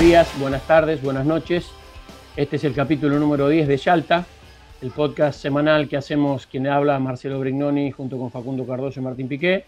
[0.00, 1.70] Días, buenas tardes, buenas noches.
[2.34, 4.24] Este es el capítulo número 10 de Yalta,
[4.80, 9.28] el podcast semanal que hacemos quien habla Marcelo Brignoni junto con Facundo Cardoso y Martín
[9.28, 9.66] Piqué.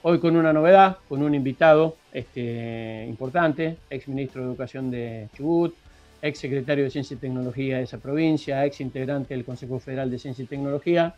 [0.00, 5.74] Hoy con una novedad, con un invitado este, importante, ex ministro de Educación de Chubut,
[6.22, 10.18] ex secretario de Ciencia y Tecnología de esa provincia, ex integrante del Consejo Federal de
[10.18, 11.14] Ciencia y Tecnología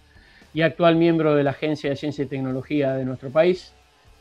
[0.53, 3.73] y actual miembro de la Agencia de Ciencia y Tecnología de nuestro país,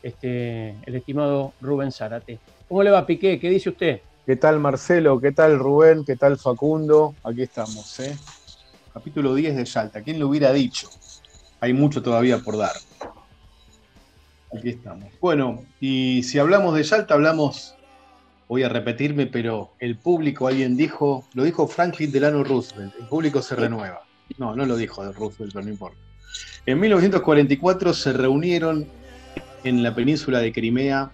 [0.04, 2.38] este, el estimado Rubén Zárate.
[2.68, 3.40] ¿Cómo le va, Piqué?
[3.40, 4.00] ¿Qué dice usted?
[4.26, 5.18] ¿Qué tal Marcelo?
[5.18, 6.04] ¿Qué tal Rubén?
[6.04, 7.14] ¿Qué tal Facundo?
[7.24, 8.16] Aquí estamos, ¿eh?
[8.92, 10.02] Capítulo 10 de Yalta.
[10.02, 10.90] ¿Quién lo hubiera dicho?
[11.58, 12.76] Hay mucho todavía por dar.
[14.54, 15.08] Aquí estamos.
[15.20, 17.74] Bueno, y si hablamos de Yalta, hablamos,
[18.46, 23.40] voy a repetirme, pero el público, alguien dijo, lo dijo Franklin Delano Roosevelt, el público
[23.40, 24.02] se renueva.
[24.36, 25.98] No, no lo dijo Roosevelt, pero no importa.
[26.66, 28.86] En 1944 se reunieron
[29.64, 31.10] en la península de Crimea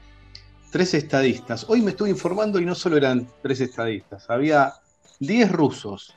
[0.77, 1.65] tres estadistas.
[1.71, 4.75] Hoy me estuve informando y no solo eran tres estadistas, había
[5.21, 6.13] 10 rusos,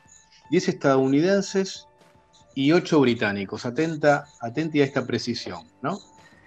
[0.51, 1.87] 10 estadounidenses
[2.55, 3.65] y 8 británicos.
[3.65, 5.97] Atenta, atenti a esta precisión, ¿no?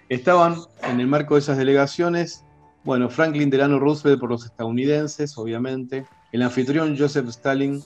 [0.09, 2.43] Estaban en el marco de esas delegaciones,
[2.83, 7.83] bueno, Franklin Delano Roosevelt por los estadounidenses, obviamente, el anfitrión Joseph Stalin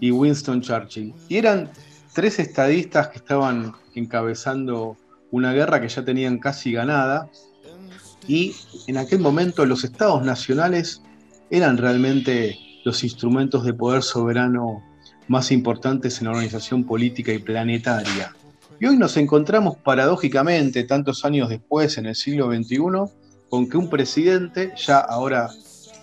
[0.00, 1.14] y Winston Churchill.
[1.28, 1.70] Y eran
[2.12, 4.96] tres estadistas que estaban encabezando
[5.30, 7.30] una guerra que ya tenían casi ganada,
[8.26, 8.54] y
[8.86, 11.02] en aquel momento los estados nacionales
[11.50, 14.82] eran realmente los instrumentos de poder soberano
[15.28, 18.34] más importantes en la organización política y planetaria.
[18.80, 22.78] Y hoy nos encontramos paradójicamente, tantos años después, en el siglo XXI,
[23.48, 25.50] con que un presidente, ya ahora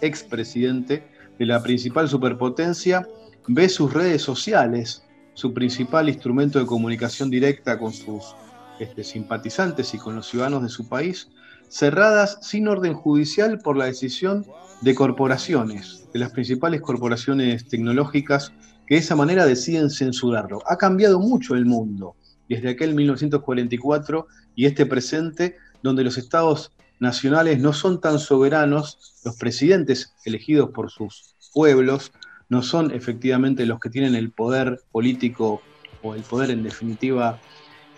[0.01, 1.05] expresidente
[1.37, 3.05] de la principal superpotencia,
[3.47, 5.03] ve sus redes sociales,
[5.33, 8.35] su principal instrumento de comunicación directa con sus
[8.79, 11.29] este, simpatizantes y con los ciudadanos de su país,
[11.69, 14.45] cerradas sin orden judicial por la decisión
[14.81, 18.51] de corporaciones, de las principales corporaciones tecnológicas,
[18.87, 20.61] que de esa manera deciden censurarlo.
[20.67, 22.15] Ha cambiado mucho el mundo
[22.47, 29.37] desde aquel 1944 y este presente, donde los estados nacionales no son tan soberanos, los
[29.37, 32.11] presidentes elegidos por sus pueblos
[32.49, 35.61] no son efectivamente los que tienen el poder político
[36.01, 37.39] o el poder en definitiva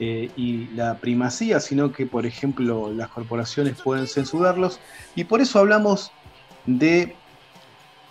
[0.03, 4.79] eh, y la primacía, sino que, por ejemplo, las corporaciones pueden censurarlos.
[5.13, 6.12] Y por eso hablamos
[6.66, 7.16] de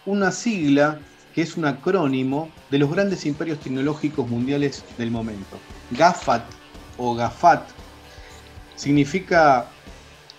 [0.07, 1.01] una sigla
[1.35, 5.59] que es un acrónimo de los grandes imperios tecnológicos mundiales del momento.
[5.91, 6.45] GAFAT
[6.97, 7.69] o GAFAT
[8.77, 9.67] significa,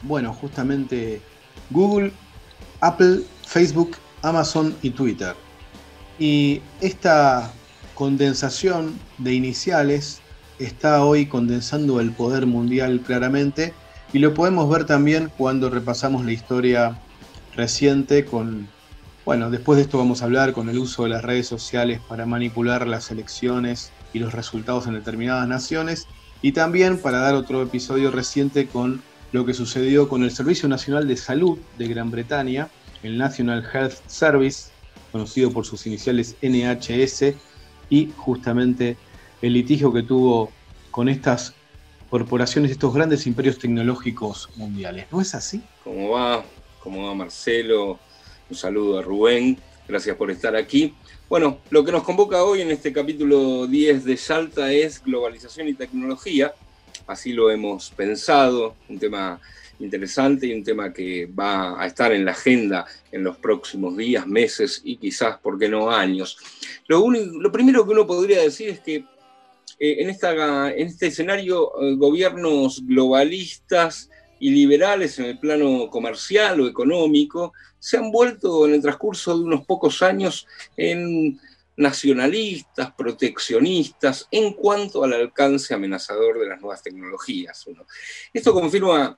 [0.03, 1.21] bueno, justamente
[1.69, 2.13] Google,
[2.79, 5.35] Apple, Facebook, Amazon y Twitter.
[6.17, 7.51] Y esta
[7.93, 10.20] condensación de iniciales
[10.65, 13.73] está hoy condensando el poder mundial claramente
[14.13, 16.99] y lo podemos ver también cuando repasamos la historia
[17.55, 18.67] reciente con,
[19.25, 22.25] bueno, después de esto vamos a hablar con el uso de las redes sociales para
[22.25, 26.07] manipular las elecciones y los resultados en determinadas naciones
[26.41, 29.01] y también para dar otro episodio reciente con
[29.31, 32.69] lo que sucedió con el Servicio Nacional de Salud de Gran Bretaña,
[33.01, 34.71] el National Health Service,
[35.11, 37.35] conocido por sus iniciales NHS,
[37.91, 38.97] y justamente
[39.41, 40.51] el litigio que tuvo
[40.91, 41.53] con estas
[42.09, 45.05] corporaciones, estos grandes imperios tecnológicos mundiales.
[45.11, 45.61] ¿No es así?
[45.83, 46.43] ¿Cómo va?
[46.83, 47.99] ¿Cómo va Marcelo?
[48.49, 49.57] Un saludo a Rubén,
[49.87, 50.93] gracias por estar aquí.
[51.29, 55.73] Bueno, lo que nos convoca hoy en este capítulo 10 de Salta es globalización y
[55.73, 56.53] tecnología.
[57.07, 59.39] Así lo hemos pensado, un tema
[59.79, 64.27] interesante y un tema que va a estar en la agenda en los próximos días,
[64.27, 66.37] meses y quizás, ¿por qué no, años?
[66.87, 69.05] Lo, único, lo primero que uno podría decir es que
[69.83, 77.51] eh, en, este escenario eh, gobiernos globalistas y liberales en el plano comercial o económico
[77.79, 80.45] se han vuelto en el transcurso de unos pocos años
[80.77, 81.39] en
[81.77, 87.65] nacionalistas, proteccionistas, en cuanto al alcance amenazador de las nuevas tecnologías.
[88.31, 89.17] Esto confirma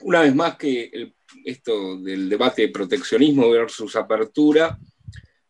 [0.00, 4.78] una vez más que esto del debate de proteccionismo versus apertura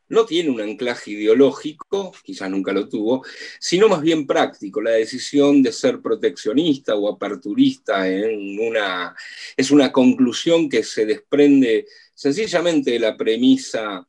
[0.09, 3.25] no tiene un anclaje ideológico, quizás nunca lo tuvo,
[3.59, 4.81] sino más bien práctico.
[4.81, 12.99] La decisión de ser proteccionista o aperturista es una conclusión que se desprende sencillamente de
[12.99, 14.07] la premisa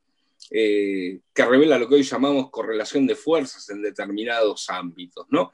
[0.50, 5.26] eh, que revela lo que hoy llamamos correlación de fuerzas en determinados ámbitos.
[5.28, 5.50] ¿no?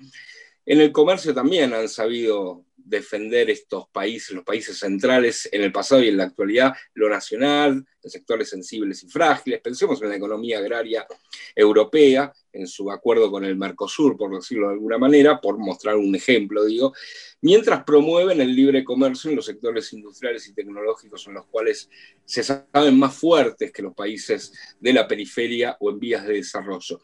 [0.66, 6.02] En el comercio también han sabido defender estos países, los países centrales en el pasado
[6.02, 9.61] y en la actualidad, lo nacional, en sectores sensibles y frágiles.
[9.62, 11.06] Pensemos en la economía agraria
[11.55, 16.14] europea, en su acuerdo con el Mercosur, por decirlo de alguna manera, por mostrar un
[16.14, 16.93] ejemplo, digo,
[17.40, 21.88] mientras promueven el libre comercio en los sectores industriales y tecnológicos en los cuales
[22.25, 27.00] se saben más fuertes que los países de la periferia o en vías de desarrollo.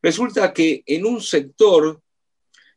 [0.00, 2.00] Resulta que en un sector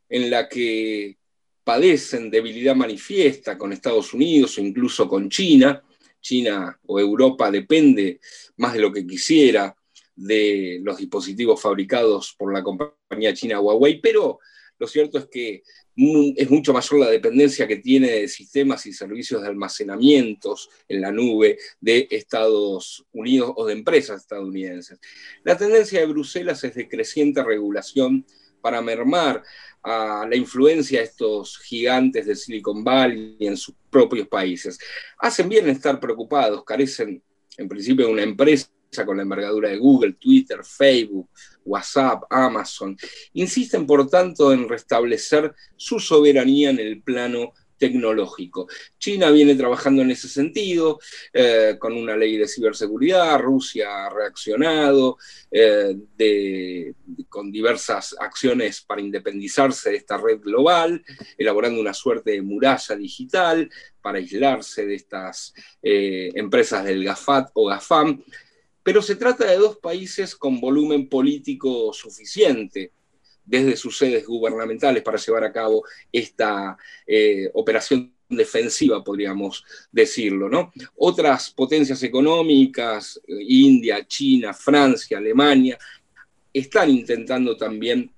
[0.10, 1.18] en la que
[1.64, 5.84] padecen debilidad manifiesta con Estados Unidos o incluso con China.
[6.22, 8.20] China o Europa depende
[8.58, 9.76] más de lo que quisiera
[10.16, 14.40] de los dispositivos fabricados por la compañía china Huawei, pero
[14.78, 15.64] lo cierto es que
[16.36, 21.12] es mucho mayor la dependencia que tiene de sistemas y servicios de almacenamientos en la
[21.12, 25.00] nube de Estados Unidos o de empresas estadounidenses.
[25.44, 28.26] La tendencia de Bruselas es de creciente regulación
[28.62, 29.44] para mermar
[29.84, 34.78] la influencia de estos gigantes de Silicon Valley en sus propios países.
[35.20, 37.24] Hacen bien en estar preocupados, carecen
[37.58, 38.68] en principio de una empresa
[39.06, 41.30] con la envergadura de Google, Twitter, Facebook,
[41.64, 42.98] WhatsApp, Amazon.
[43.34, 48.68] Insisten, por tanto, en restablecer su soberanía en el plano tecnológico.
[49.00, 51.00] China viene trabajando en ese sentido,
[51.34, 55.18] eh, con una ley de ciberseguridad, Rusia ha reaccionado
[55.50, 56.94] eh,
[57.28, 61.04] con diversas acciones para independizarse de esta red global,
[61.38, 63.70] elaborando una suerte de muralla digital
[64.02, 68.24] para aislarse de estas eh, empresas del GAFAT o GAFAM.
[68.84, 72.92] Pero se trata de dos países con volumen político suficiente
[73.50, 80.72] desde sus sedes gubernamentales para llevar a cabo esta eh, operación defensiva, podríamos decirlo, ¿no?
[80.98, 85.80] Otras potencias económicas, India, China, Francia, Alemania,
[86.54, 88.12] están intentando también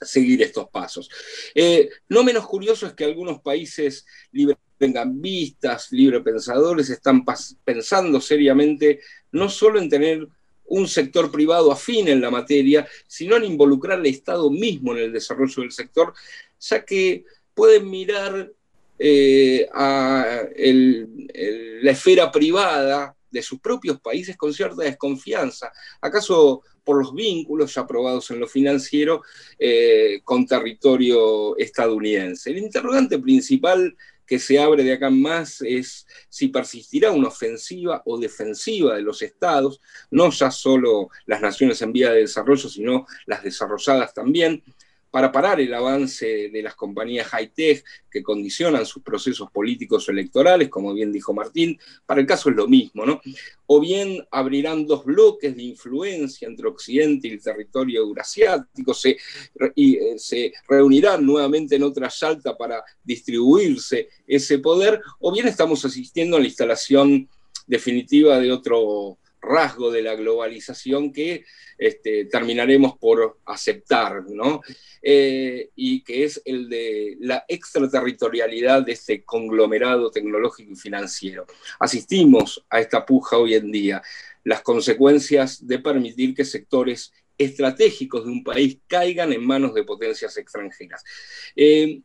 [0.00, 1.10] seguir estos pasos.
[1.54, 7.22] Eh, no menos curioso es que algunos países libregambistas, librepensadores, están
[7.62, 9.00] pensando seriamente
[9.32, 10.26] no solo en tener
[10.70, 15.12] un sector privado afín en la materia, sino en involucrar al Estado mismo en el
[15.12, 16.14] desarrollo del sector,
[16.58, 17.24] ya que
[17.54, 18.52] pueden mirar
[18.98, 20.42] eh, a
[21.82, 25.72] la esfera privada de sus propios países con cierta desconfianza.
[26.00, 29.22] ¿Acaso por los vínculos ya aprobados en lo financiero
[29.58, 32.50] eh, con territorio estadounidense?
[32.50, 33.96] El interrogante principal
[34.30, 39.22] que se abre de acá más es si persistirá una ofensiva o defensiva de los
[39.22, 44.62] estados, no ya solo las naciones en vía de desarrollo, sino las desarrolladas también,
[45.10, 50.68] para parar el avance de las compañías high-tech que condicionan sus procesos políticos o electorales,
[50.68, 53.20] como bien dijo Martín, para el caso es lo mismo, ¿no?
[53.66, 59.16] O bien abrirán dos bloques de influencia entre Occidente y el territorio eurasiático, se,
[59.74, 65.84] y eh, se reunirán nuevamente en otra Yalta para distribuirse ese poder, o bien estamos
[65.84, 67.28] asistiendo a la instalación
[67.66, 71.44] definitiva de otro rasgo de la globalización que
[71.78, 74.60] este, terminaremos por aceptar, ¿no?
[75.02, 81.46] Eh, y que es el de la extraterritorialidad de este conglomerado tecnológico y financiero.
[81.78, 84.02] Asistimos a esta puja hoy en día,
[84.44, 90.36] las consecuencias de permitir que sectores estratégicos de un país caigan en manos de potencias
[90.36, 91.02] extranjeras.
[91.56, 92.02] Eh,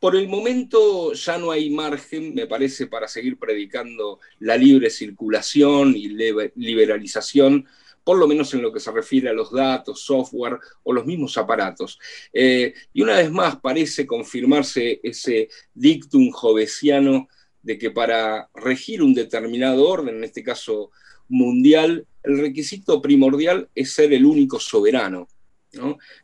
[0.00, 5.94] por el momento ya no hay margen, me parece, para seguir predicando la libre circulación
[5.96, 6.08] y
[6.54, 7.66] liberalización,
[8.04, 11.36] por lo menos en lo que se refiere a los datos, software o los mismos
[11.36, 11.98] aparatos.
[12.32, 17.28] Eh, y una vez más parece confirmarse ese dictum jovesiano
[17.62, 20.90] de que para regir un determinado orden, en este caso
[21.28, 25.28] mundial, el requisito primordial es ser el único soberano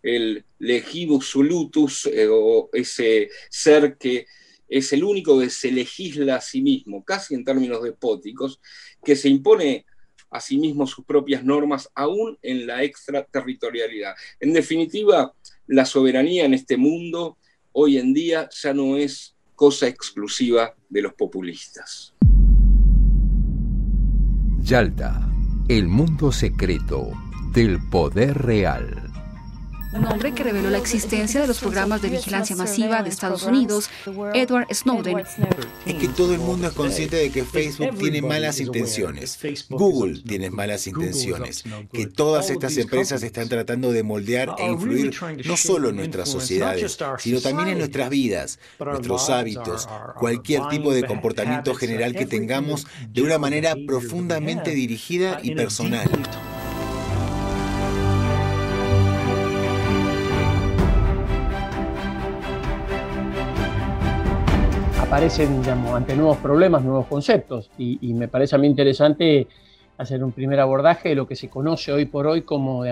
[0.02, 4.26] el legibus solutus, eh, o ese ser que
[4.68, 8.60] es el único que se legisla a sí mismo, casi en términos despóticos,
[9.04, 9.86] que se impone
[10.30, 14.14] a sí mismo sus propias normas, aún en la extraterritorialidad.
[14.40, 15.32] En definitiva,
[15.66, 17.38] la soberanía en este mundo
[17.72, 22.14] hoy en día ya no es cosa exclusiva de los populistas.
[24.62, 25.30] Yalta,
[25.68, 27.12] el mundo secreto
[27.52, 29.03] del poder real
[29.94, 33.88] un hombre que reveló la existencia de los programas de vigilancia masiva de Estados Unidos,
[34.34, 35.18] Edward Snowden.
[35.86, 40.50] Es que todo el mundo es consciente de que Facebook tiene malas intenciones, Google tiene
[40.50, 45.96] malas intenciones, que todas estas empresas están tratando de moldear e influir no solo en
[45.96, 52.26] nuestras sociedades, sino también en nuestras vidas, nuestros hábitos, cualquier tipo de comportamiento general que
[52.26, 56.08] tengamos de una manera profundamente dirigida y personal.
[65.14, 65.62] Aparecen
[65.94, 67.70] ante nuevos problemas, nuevos conceptos.
[67.78, 69.46] Y, me parece a mí interesante
[69.96, 72.84] hacer un primer abordaje de lo que se conoce hoy por hoy como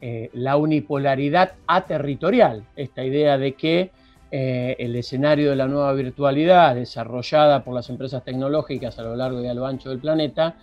[0.00, 2.64] eh, la unipolaridad aterritorial.
[2.76, 3.90] Esta idea de que
[4.30, 9.42] eh, el escenario de la nueva virtualidad desarrollada por las empresas tecnológicas a lo largo
[9.42, 10.54] y a lo ancho del planeta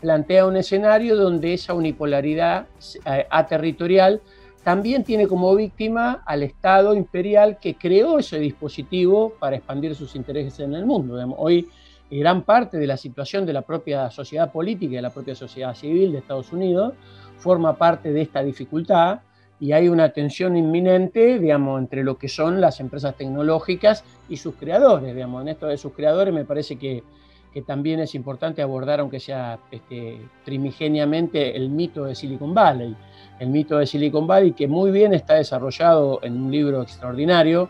[0.00, 2.66] plantea un escenario donde esa unipolaridad
[3.06, 4.20] eh, aterritorial
[4.64, 10.58] también tiene como víctima al Estado imperial que creó ese dispositivo para expandir sus intereses
[10.60, 11.16] en el mundo.
[11.36, 11.68] Hoy
[12.10, 15.74] gran parte de la situación de la propia sociedad política y de la propia sociedad
[15.74, 16.94] civil de Estados Unidos
[17.36, 19.20] forma parte de esta dificultad
[19.60, 24.54] y hay una tensión inminente, digamos, entre lo que son las empresas tecnológicas y sus
[24.56, 25.14] creadores.
[25.14, 25.42] Digamos.
[25.42, 27.02] En esto de sus creadores me parece que,
[27.52, 32.96] que también es importante abordar, aunque sea este, primigeniamente, el mito de Silicon Valley
[33.38, 37.68] el mito de Silicon Valley, que muy bien está desarrollado en un libro extraordinario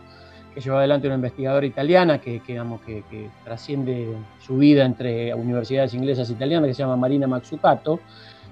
[0.53, 2.55] que lleva adelante una investigadora italiana que, que,
[3.09, 7.99] que, trasciende su vida entre universidades inglesas e italianas, que se llama Marina Mazzucato,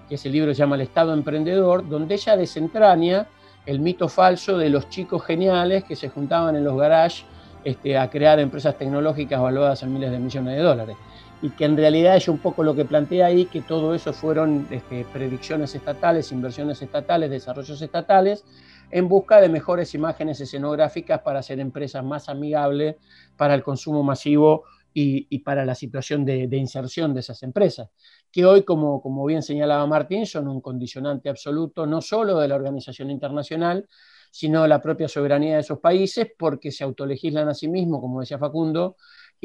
[0.10, 3.28] que ese libro se llama El Estado Emprendedor, donde ella desentraña
[3.66, 7.24] el mito falso de los chicos geniales que se juntaban en los garages
[7.64, 10.98] este, a crear empresas tecnológicas valuadas en miles de millones de dólares
[11.44, 14.66] y que en realidad es un poco lo que plantea ahí, que todo eso fueron
[14.72, 18.46] este, predicciones estatales, inversiones estatales, desarrollos estatales,
[18.90, 22.96] en busca de mejores imágenes escenográficas para hacer empresas más amigables
[23.36, 27.90] para el consumo masivo y, para la situación de, inserción de esas empresas,
[28.32, 32.56] que hoy, como, como bien señalaba Martín, son un condicionante absoluto no solo de la
[32.56, 33.90] organización internacional,
[34.32, 38.22] sino de la propia soberanía de esos países, porque se autolegislan a sí mismos, como
[38.22, 38.96] decía Facundo,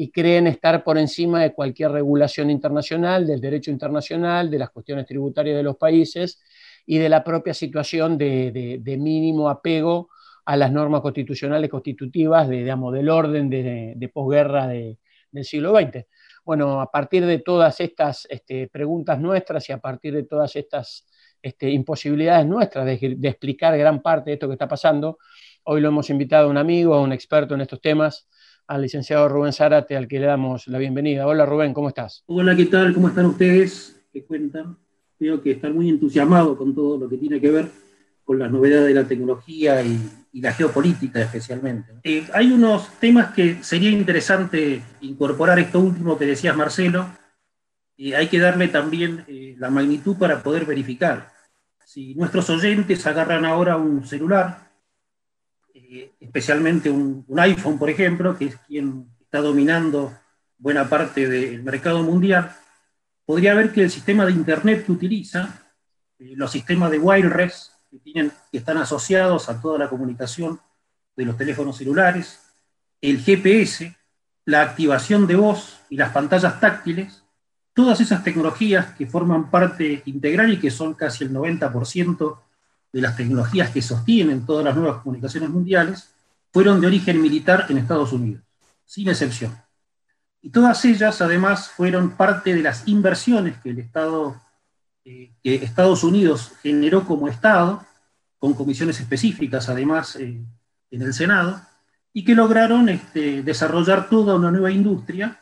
[0.01, 5.05] y creen estar por encima de cualquier regulación internacional, del derecho internacional, de las cuestiones
[5.05, 6.41] tributarias de los países
[6.85, 10.07] y de la propia situación de, mínimo apego
[10.45, 14.97] a las normas constitucionales constitutivas de, digamos, del orden de, posguerra del
[15.43, 16.05] siglo XX.
[16.45, 21.07] Bueno, a partir de todas estas este, preguntas nuestras y a partir de todas estas
[21.41, 25.17] este, imposibilidades nuestras de, explicar gran parte de esto que está pasando,
[25.65, 28.29] hoy lo hemos invitado a un amigo, a un experto en estos temas,
[28.69, 31.25] al licenciado Rubén Zárate, al que le damos la bienvenida.
[31.25, 32.23] Hola Rubén, ¿cómo estás?
[32.27, 32.93] Hola, ¿qué tal?
[32.93, 33.99] ¿Cómo están ustedes?
[34.13, 34.77] ¿Qué cuentan?
[35.19, 37.67] Veo que están muy entusiasmados con todo lo que tiene que ver
[38.23, 39.99] con las novedades de la tecnología y,
[40.33, 41.93] la geopolítica especialmente.
[42.03, 47.07] Eh, hay unos temas que sería interesante incorporar esto último que decías, Marcelo.
[47.97, 51.31] y hay que darle también eh, la magnitud para poder verificar.
[51.83, 54.68] Si nuestros oyentes agarran ahora un celular,
[56.19, 60.13] especialmente un, iPhone, por ejemplo, que es quien está dominando
[60.57, 62.55] buena parte del mercado mundial,
[63.25, 65.63] podría ver que el sistema de Internet que utiliza,
[66.19, 70.59] eh, los sistemas de wireless que, tienen, que están asociados a toda la comunicación
[71.15, 72.39] de los teléfonos celulares,
[73.01, 73.95] el GPS,
[74.45, 77.23] la activación de voz y las pantallas táctiles,
[77.73, 82.39] todas esas tecnologías que forman parte integral y que son casi el 90%
[82.91, 86.09] de las tecnologías que sostienen todas las nuevas comunicaciones mundiales
[86.51, 88.43] fueron de origen militar en Estados Unidos,
[88.85, 89.55] sin excepción.
[90.41, 94.41] Y todas ellas, además, fueron parte de las inversiones que el Estado,
[95.05, 97.85] eh, que Estados Unidos generó como Estado,
[98.39, 100.41] con comisiones específicas, además, eh,
[100.91, 101.61] en el Senado,
[102.13, 105.39] y que lograron este, desarrollar toda una nueva industria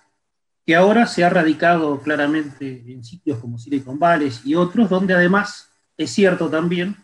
[0.66, 5.70] que ahora se ha radicado claramente en sitios como Silicon Valley y otros, donde además
[5.96, 6.98] es cierto también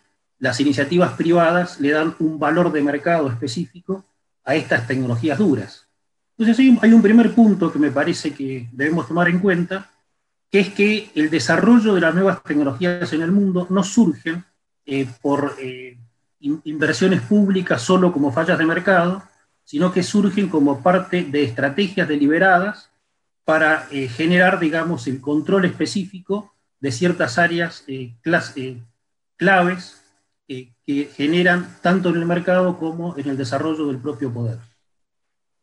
[0.44, 4.04] las iniciativas privadas le dan un valor de mercado específico
[4.44, 5.88] a estas tecnologías duras.
[6.38, 9.90] Entonces hay un primer punto que me parece que debemos tomar en cuenta,
[10.52, 14.44] que es que el desarrollo de las nuevas tecnologías en el mundo no surgen
[14.86, 15.98] eh, por eh,
[16.42, 19.24] inversiones públicas solo como fallas de mercado,
[19.64, 22.90] sino que surgen como parte de estrategias deliberadas
[23.46, 27.86] para eh, generar, digamos, el control específico de ciertas áreas
[29.38, 30.03] claves
[30.48, 34.60] que generan tanto en el mercado como en el desarrollo del propio poder.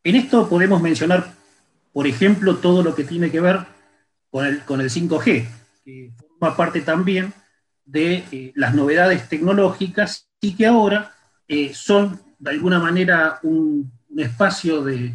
[0.03, 1.35] En esto podemos mencionar,
[1.93, 3.67] por ejemplo, todo lo que tiene que ver
[4.31, 5.47] con el, con el 5G,
[5.85, 7.33] que forma parte también
[7.85, 11.15] de eh, las novedades tecnológicas y que ahora
[11.49, 15.15] eh, son de alguna manera un, espacio de,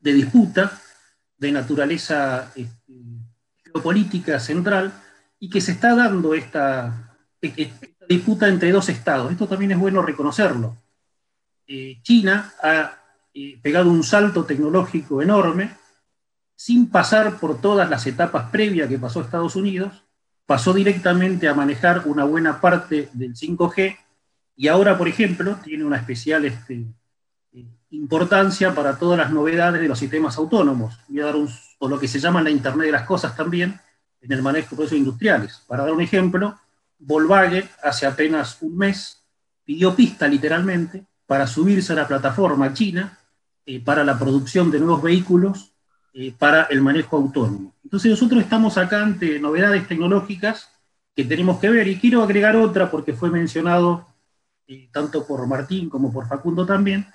[0.00, 0.78] disputa
[1.36, 2.92] de naturaleza este,
[3.64, 4.92] geopolítica central
[5.38, 9.30] y que se está dando esta, esta, disputa entre dos estados.
[9.30, 10.76] Esto también es bueno reconocerlo.
[11.66, 12.98] Eh, China ha
[13.34, 15.70] eh, pegado un salto tecnológico enorme
[16.56, 20.02] sin pasar por todas las etapas previas que pasó Estados Unidos,
[20.44, 23.96] pasó directamente a manejar una buena parte del 5G
[24.56, 26.84] y ahora, por ejemplo, tiene una especial este,
[27.90, 30.98] importancia para todas las novedades de los sistemas autónomos.
[31.06, 31.48] Voy a dar un,
[31.78, 33.78] o lo que se llama la Internet de las Cosas también,
[34.20, 35.62] en el manejo de procesos industriales.
[35.68, 36.58] Para dar un ejemplo,
[36.98, 39.24] Volkswagen hace apenas un mes
[39.64, 43.18] pidió pista literalmente para subirse a la plataforma china
[43.66, 45.72] eh, para la producción de nuevos vehículos
[46.14, 47.74] eh, para el manejo autónomo.
[47.84, 50.70] Entonces nosotros estamos acá ante novedades tecnológicas
[51.14, 54.06] que tenemos que ver y quiero agregar otra porque fue mencionado
[54.92, 57.06] tanto por Martín como por Facundo también,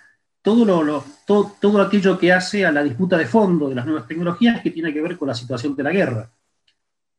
[0.42, 4.62] todo, lo, todo, aquello que hace a la disputa de fondo de las nuevas tecnologías
[4.62, 6.32] que tiene que ver con la situación de la guerra.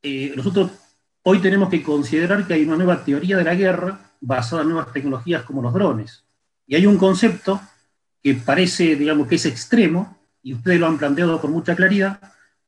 [0.02, 0.71] Eh, nosotros
[1.25, 4.93] hoy tenemos que considerar que hay una nueva teoría de la guerra basada en nuevas
[4.93, 6.25] tecnologías como los drones.
[6.66, 7.61] Y hay un concepto
[8.23, 12.21] que parece, digamos, que es extremo, y ustedes lo han planteado con mucha claridad,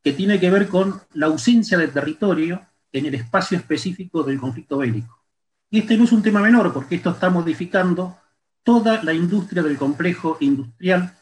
[0.03, 4.79] que tiene que ver con la ausencia de territorio en el espacio específico del conflicto
[4.79, 5.23] bélico.
[5.71, 8.17] Y este no es un tema menor, porque esto está modificando
[8.63, 11.17] toda la industria del complejo industrial,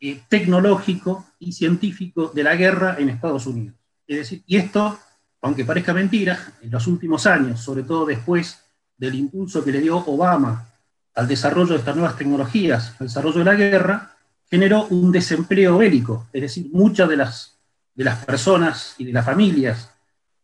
[0.00, 3.76] eh, tecnológico y científico de la guerra en Estados Unidos.
[4.06, 4.98] Es decir, y esto,
[5.42, 8.64] aunque parezca mentira, en los últimos años, sobre todo después
[8.96, 10.68] del impulso que le dio Obama
[11.14, 14.16] al desarrollo de estas nuevas tecnologías, al desarrollo de la guerra,
[14.48, 16.28] generó un desempleo bélico.
[16.32, 17.58] Es decir, muchas de las,
[17.94, 19.90] de las personas y de las familias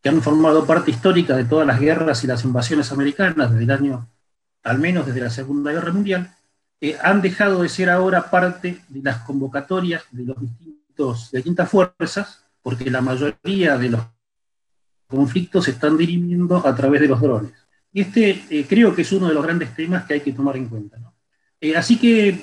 [0.02, 3.70] que han formado parte histórica de todas las guerras y las invasiones americanas desde el
[3.70, 4.08] año,
[4.64, 6.34] al menos desde la Segunda Guerra Mundial,
[6.80, 11.68] eh, han dejado de ser ahora parte de las convocatorias de los distintos, de distintas
[11.68, 14.02] fuerzas, porque la mayoría de los
[15.08, 17.52] conflictos se están dirimiendo a través de los drones.
[17.92, 20.56] Y este eh, creo que es uno de los grandes temas que hay que tomar
[20.56, 20.98] en cuenta.
[21.60, 22.40] Eh, así que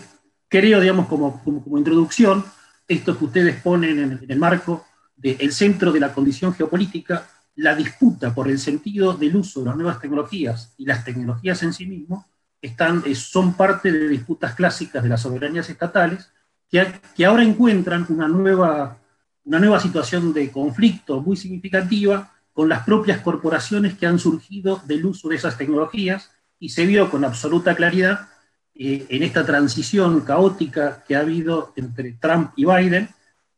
[0.49, 2.43] creo, digamos, como, como, introducción,
[2.87, 8.33] esto que ustedes ponen en, el marco del centro de la condición geopolítica la disputa
[8.35, 12.25] por el sentido del uso de las nuevas tecnologías y las tecnologías en sí mismas
[12.61, 16.31] están, eh, son parte de disputas clásicas de las soberanías estatales
[16.69, 18.97] que, que ahora encuentran una nueva,
[19.45, 25.05] una nueva situación de conflicto muy significativa con las propias corporaciones que han surgido del
[25.05, 28.29] uso de esas tecnologías y se vio con absoluta claridad
[28.73, 33.09] eh, en esta transición caótica que ha habido entre Trump y Biden,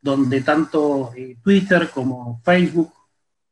[0.02, 2.92] donde tanto eh, Twitter como Facebook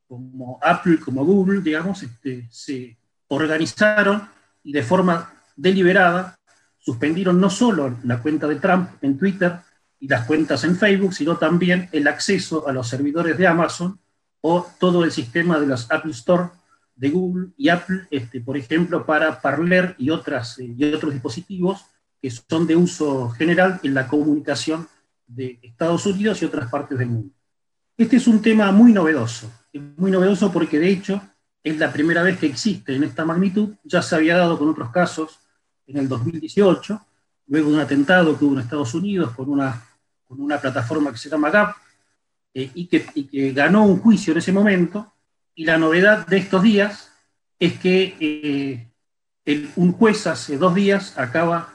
[0.08, 4.28] como Apple, como Google, digamos, este, se organizaron
[4.64, 6.40] y de forma deliberada
[6.80, 9.60] suspendieron no solo la cuenta de Trump en Twitter
[10.00, 14.00] y las cuentas en Facebook, sino también el acceso a los servidores de Amazon
[14.48, 16.50] o todo el sistema de los Apple Store
[16.96, 21.84] de Google y Apple, este, por ejemplo, para Parler y, otras, eh, y otros dispositivos
[22.22, 24.88] que son de uso general en la comunicación
[25.26, 27.34] de Estados Unidos y otras partes del mundo.
[27.98, 29.52] Este es un tema muy novedoso,
[29.98, 31.20] muy novedoso porque de hecho
[31.64, 34.92] es la primera vez que existe en esta magnitud, ya se había dado con otros
[34.92, 35.40] casos
[35.88, 37.02] en el 2018,
[37.48, 39.84] luego de un atentado que hubo en Estados Unidos con una,
[40.24, 41.76] con una plataforma que se llama GAP,
[42.56, 45.14] eh, y, que, que, ganó un juicio en ese momento,
[45.54, 47.12] y la novedad de estos días
[47.60, 48.16] es que
[49.46, 51.74] eh, un juez hace dos días acaba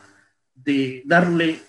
[0.55, 1.61] de darle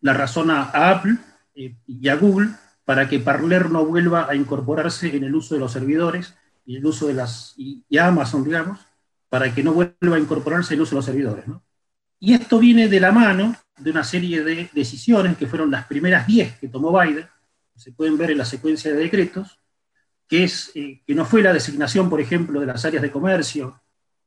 [0.00, 1.16] la razón a, Apple
[1.56, 2.50] eh, y a Google
[2.84, 6.86] para que Parler no vuelva a incorporarse en el uso de los servidores y el
[6.86, 8.80] uso de las y, Amazon, digamos,
[9.28, 11.44] para que no vuelva a incorporarse en el uso de los servidores.
[12.20, 16.26] Y esto viene de la mano de una serie de decisiones que fueron las primeras
[16.26, 17.26] 10 que tomó Biden,
[17.76, 19.58] se pueden ver en la secuencia de decretos,
[20.28, 23.80] que, es, eh, que no fue la designación, por ejemplo, de las áreas de comercio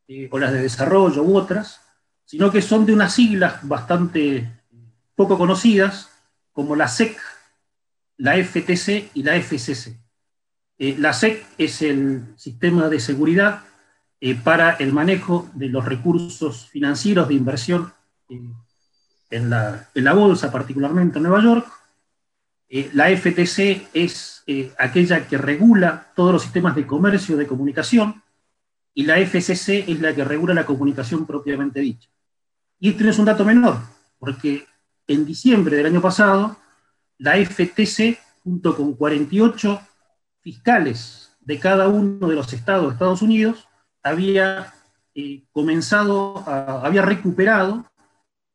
[0.07, 1.81] eh, o las de desarrollo u otras,
[2.25, 4.51] sino que son de unas siglas bastante
[5.15, 6.09] poco conocidas,
[6.51, 7.17] como la SEC,
[8.17, 9.97] la FTC y la FCC.
[10.77, 13.63] Eh, la SEC es el sistema de seguridad
[14.43, 17.93] para el manejo de los recursos financieros de inversión
[19.29, 21.76] en, la, en, la, bolsa, particularmente en Nueva York.
[22.69, 24.43] La FTC es
[24.77, 28.21] aquella que regula todos los sistemas de comercio y de comunicación,
[28.93, 32.09] y la FCC es la que regula la comunicación propiamente dicha.
[32.79, 33.77] Y este no es un dato menor,
[34.17, 34.65] porque
[35.07, 36.57] en diciembre del año pasado,
[37.19, 39.81] la FTC, junto con 48
[40.41, 43.67] fiscales de cada uno de los estados de Estados Unidos,
[44.03, 44.73] había
[45.13, 47.85] eh, comenzado, había recuperado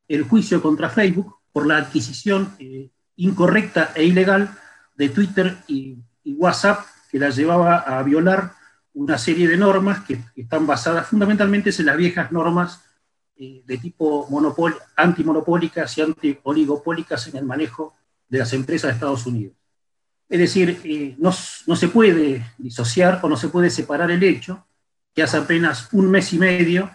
[0.07, 4.49] el juicio contra Facebook por la adquisición eh, incorrecta e ilegal
[4.95, 8.53] de Twitter y, WhatsApp que la llevaba a violar
[8.93, 12.81] una serie de normas que, están basadas fundamentalmente en las viejas normas
[13.35, 14.29] eh, de tipo
[14.95, 17.93] antimonopólicas y antioligopólicas en el manejo
[18.29, 19.53] de las empresas de Estados Unidos.
[20.29, 24.65] Es decir, eh, no, se puede disociar o no se puede separar el hecho
[25.13, 26.89] que hace apenas un mes y medio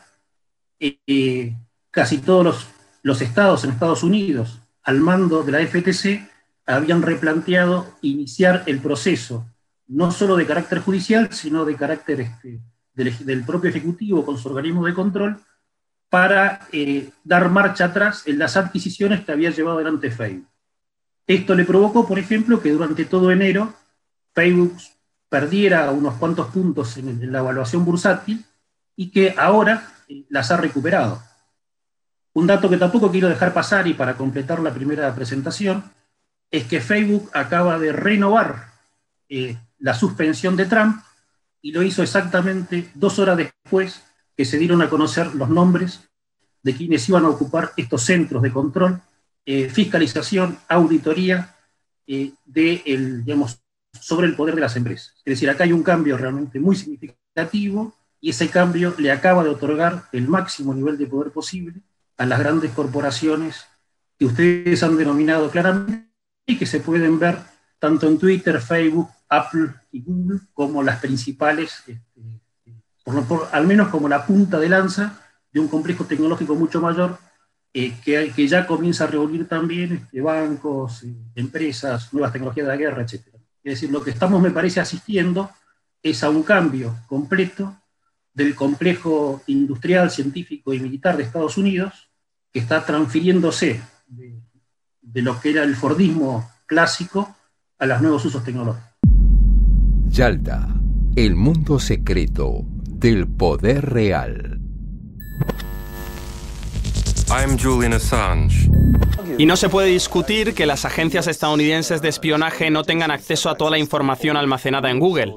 [0.80, 1.54] eh,
[1.90, 2.66] casi todos los,
[3.02, 6.26] los estados en Estados Unidos al mando de la FTC
[6.64, 9.46] habían replanteado iniciar el proceso,
[9.86, 12.62] no solo de carácter judicial, sino de carácter este,
[12.94, 15.38] del, propio Ejecutivo con su organismo de control,
[16.08, 20.48] para eh, dar marcha atrás en las adquisiciones que había llevado adelante Facebook.
[21.26, 23.74] Esto le provocó, por ejemplo, que durante todo enero
[24.32, 24.78] Facebook
[25.28, 28.42] perdiera unos cuantos puntos en, la evaluación bursátil
[28.96, 31.22] y que ahora eh, las ha recuperado.
[32.38, 35.82] Un dato que tampoco quiero dejar pasar y para completar la primera presentación
[36.52, 38.74] es que Facebook acaba de renovar
[39.28, 41.02] eh, la suspensión de Trump
[41.60, 44.04] y lo hizo exactamente dos horas después
[44.36, 46.08] que se dieron a conocer los nombres
[46.62, 49.02] de quienes iban a ocupar estos centros de control
[49.44, 51.56] eh, fiscalización, auditoría
[52.06, 53.58] eh, de el, digamos,
[54.00, 55.12] sobre el poder de las empresas.
[55.24, 59.50] Es decir, acá hay un cambio realmente muy significativo y ese cambio le acaba de
[59.50, 61.82] otorgar el máximo nivel de poder posible
[62.18, 63.64] a las grandes corporaciones
[64.18, 66.10] que ustedes han denominado claramente
[66.46, 67.38] y que se pueden ver
[67.78, 72.02] tanto en Twitter, Facebook, Apple y Google como las principales, este,
[73.04, 75.20] por, al menos como la punta de lanza
[75.52, 77.18] de un complejo tecnológico mucho mayor
[77.72, 82.78] eh, que, ya comienza a reunir también este, bancos, eh, empresas, nuevas tecnologías de la
[82.78, 83.26] guerra, etc.
[83.62, 85.50] Es decir, lo que estamos, me parece, asistiendo
[86.02, 87.76] es a un cambio completo
[88.32, 92.07] del complejo industrial, científico y militar de Estados Unidos,
[92.52, 97.34] que está transfiriéndose de, lo que era el Fordismo clásico
[97.78, 98.88] a los nuevos usos tecnológicos.
[100.06, 100.68] Yalta,
[101.16, 104.60] el mundo secreto del poder real.
[107.30, 108.70] I'm Julian Assange.
[109.36, 113.56] Y no se puede discutir que las agencias estadounidenses de espionaje no tengan acceso a
[113.56, 115.36] toda la información almacenada en Google.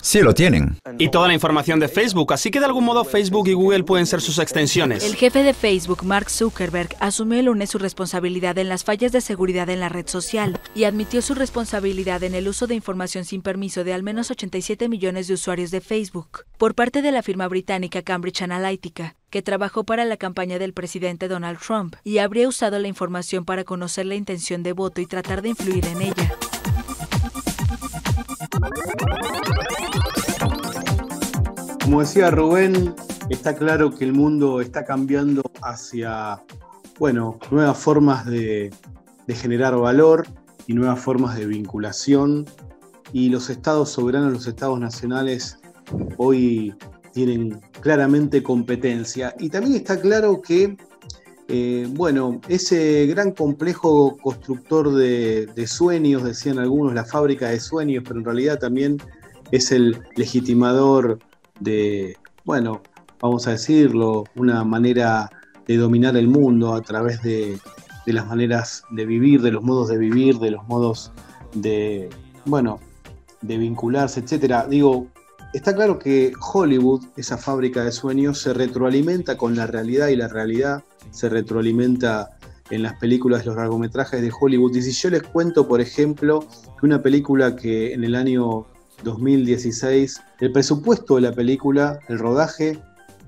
[0.00, 0.76] Sí lo tienen.
[0.98, 4.06] Y toda la información de Facebook, así que de algún modo Facebook y Google pueden
[4.06, 5.04] ser sus extensiones.
[5.04, 9.20] El jefe de Facebook, Mark Zuckerberg, asumió el lunes su responsabilidad en las fallas de
[9.20, 13.42] seguridad en la red social y admitió su responsabilidad en el uso de información sin
[13.42, 17.46] permiso de al menos 87 millones de usuarios de Facebook por parte de la firma
[17.46, 22.78] británica Cambridge Analytica que trabajó para la campaña del presidente Donald Trump y habría usado
[22.78, 26.34] la información para conocer la intención de voto y tratar de influir en ella.
[31.84, 32.94] Como decía Rubén,
[33.30, 36.42] está claro que el mundo está cambiando hacia,
[36.98, 38.72] bueno, nuevas formas de,
[39.26, 40.26] de generar valor
[40.66, 42.46] y nuevas formas de vinculación.
[43.12, 45.58] Y los estados soberanos, los estados nacionales,
[46.16, 46.74] hoy
[47.12, 49.34] tienen claramente competencia.
[49.38, 50.76] Y también está claro que,
[51.48, 58.20] eh, bueno, ese gran complejo constructor de, sueños, decían algunos, la fábrica de sueños, pero
[58.20, 58.98] en realidad también
[59.50, 61.18] es el legitimador
[61.58, 62.82] de, bueno,
[63.20, 65.30] vamos a decirlo, una manera
[65.66, 67.58] de dominar el mundo a través de,
[68.06, 71.12] de las maneras de vivir, de los modos de vivir, de los modos
[71.54, 72.08] de,
[72.44, 72.80] bueno,
[73.42, 74.66] de vincularse, etcétera.
[74.68, 75.08] Digo,
[75.52, 80.28] Está claro que Hollywood, esa fábrica de sueños, se retroalimenta con la realidad y la
[80.28, 82.30] realidad se retroalimenta
[82.70, 84.76] en las películas, los largometrajes de Hollywood.
[84.76, 86.46] Y si yo les cuento, por ejemplo,
[86.78, 88.64] que una película que en el año
[89.02, 92.80] 2016, el presupuesto de la película, el rodaje,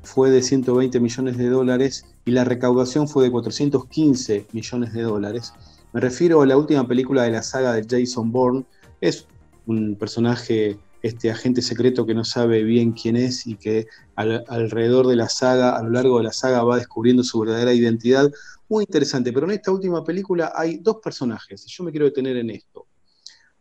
[0.04, 5.54] fue de 120 millones de dólares y la recaudación fue de 415 millones de dólares.
[5.92, 8.64] Me refiero a la última película de la saga de Jason Bourne.
[9.00, 9.26] Es
[9.66, 15.16] un personaje este agente secreto que no sabe bien quién es y que alrededor de
[15.16, 18.30] la saga, a lo largo de la saga, va descubriendo su verdadera identidad.
[18.68, 22.36] Muy interesante, pero en esta última película hay dos personajes, y yo me quiero detener
[22.36, 22.86] en esto.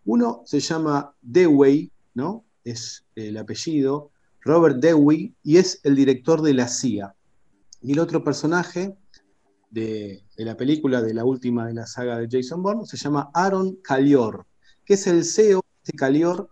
[0.06, 2.46] Uno se llama Dewey, ¿no?
[2.64, 7.16] Es el apellido, Robert Dewey, y es el director de la CIA.
[7.82, 8.96] Y el otro personaje
[9.72, 13.32] de, de la película, de la última de la saga de Jason Bourne, se llama
[13.34, 14.46] Aaron Calior,
[14.86, 16.51] que es el CEO de Calior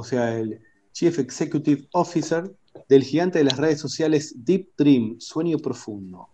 [0.00, 0.60] o sea, el
[0.92, 2.50] Chief Executive Officer
[2.88, 6.28] del gigante de las redes sociales Deep Dream, Sueño Profundo.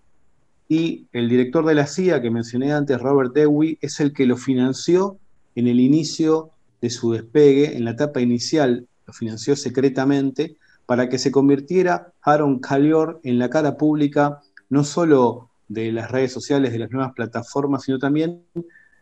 [0.68, 4.36] Y el director de la CIA que mencioné antes, Robert Dewey, es el que lo
[4.36, 5.18] financió
[5.54, 6.50] en el inicio
[6.80, 12.60] de su despegue, en la etapa inicial, lo financió secretamente para que se convirtiera Aaron
[12.60, 17.82] Calior en la cara pública no solo de las redes sociales, de las nuevas plataformas,
[17.82, 18.42] sino también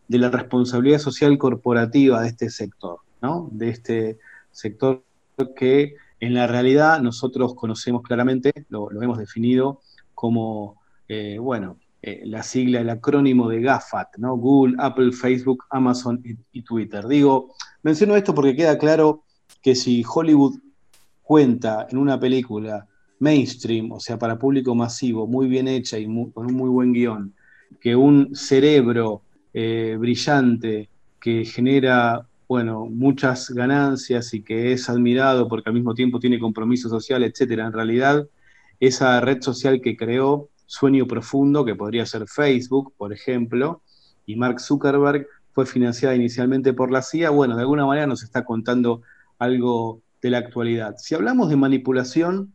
[0.08, 3.48] de la responsabilidad social corporativa de este sector, ¿no?
[3.52, 4.18] De este
[4.54, 5.04] sector
[5.56, 9.80] que en la realidad nosotros conocemos claramente, lo, hemos definido
[10.14, 14.36] como, eh, bueno, eh, la sigla, el acrónimo de GAFAT, ¿no?
[14.36, 17.06] Google, Apple, Facebook, Amazon y, Twitter.
[17.06, 19.24] Digo, menciono esto porque queda claro
[19.62, 20.58] que si Hollywood
[21.22, 22.86] cuenta en una película
[23.18, 27.34] mainstream, o sea, para público masivo, muy bien hecha y con un muy buen guion,
[27.80, 35.68] que un cerebro eh, brillante que genera bueno, muchas ganancias y que es admirado porque
[35.68, 37.66] al mismo tiempo tiene compromiso social, etcétera.
[37.66, 38.28] En realidad,
[38.80, 43.82] esa red social que creó Sueño Profundo, que podría ser Facebook, por ejemplo,
[44.26, 48.44] y Mark Zuckerberg fue financiada inicialmente por la CIA, bueno, de alguna manera nos está
[48.44, 49.02] contando
[49.38, 50.96] algo de la actualidad.
[50.98, 52.52] Si hablamos de manipulación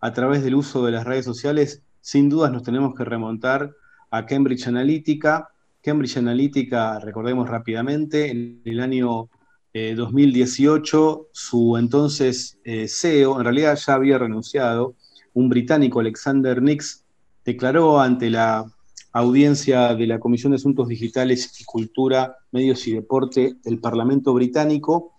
[0.00, 3.74] a través del uso de las redes sociales, sin dudas nos tenemos que remontar
[4.10, 5.50] a Cambridge Analytica,
[5.86, 9.28] Cambridge Analytica, recordemos rápidamente, en el año
[9.72, 14.96] 2018, eh, su entonces eh, CEO, en realidad ya había renunciado,
[15.32, 17.04] un británico, Alexander Nix,
[17.44, 18.66] declaró ante la
[19.12, 25.12] audiencia de la Comisión de Asuntos Digitales y Cultura, Medios y Deporte del Parlamento británico,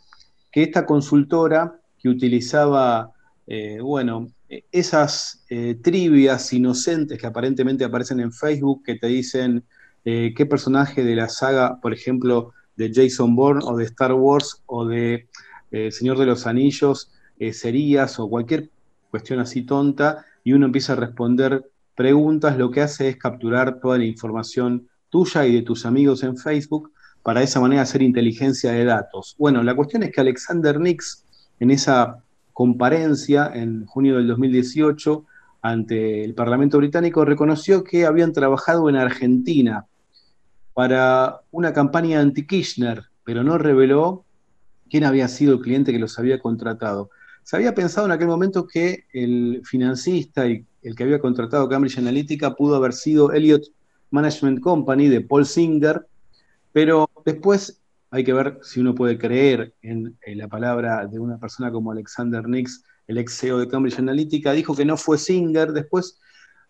[0.52, 3.14] que esta consultora que utilizaba,
[3.48, 4.28] eh, bueno,
[4.72, 5.46] esas
[5.82, 9.64] trivias inocentes que aparentemente aparecen en Facebook, que te dicen
[10.06, 14.62] eh, qué personaje de la saga, por ejemplo, de Jason Bourne o de Star Wars
[14.66, 15.28] o de
[15.72, 18.70] eh, Señor de los Anillos eh, serías o cualquier
[19.10, 23.98] cuestión así tonta y uno empieza a responder preguntas, lo que hace es capturar toda
[23.98, 26.92] la información tuya y de tus amigos en Facebook
[27.24, 29.36] para de esa manera hacer inteligencia de datos.
[29.38, 31.26] Bueno, la cuestión es que Alexander Nix,
[31.60, 35.26] en esa comparencia en junio del 2018
[35.62, 39.86] ante el Parlamento británico, reconoció que habían trabajado en Argentina
[40.74, 44.26] para una campaña anti-Kirchner, pero no reveló
[44.89, 47.10] quién había sido el cliente que los había contratado.
[47.43, 51.98] Se había pensado en aquel momento que el financista y el que había contratado Cambridge
[51.98, 53.63] Analytica pudo haber sido Elliott
[54.12, 56.08] Management Company de Paul Singer,
[56.72, 61.72] pero después hay que ver si uno puede creer en, la palabra de una persona
[61.72, 65.72] como Alexander Nix, el ex CEO de Cambridge Analytica, dijo que no fue Singer.
[65.72, 66.20] Después,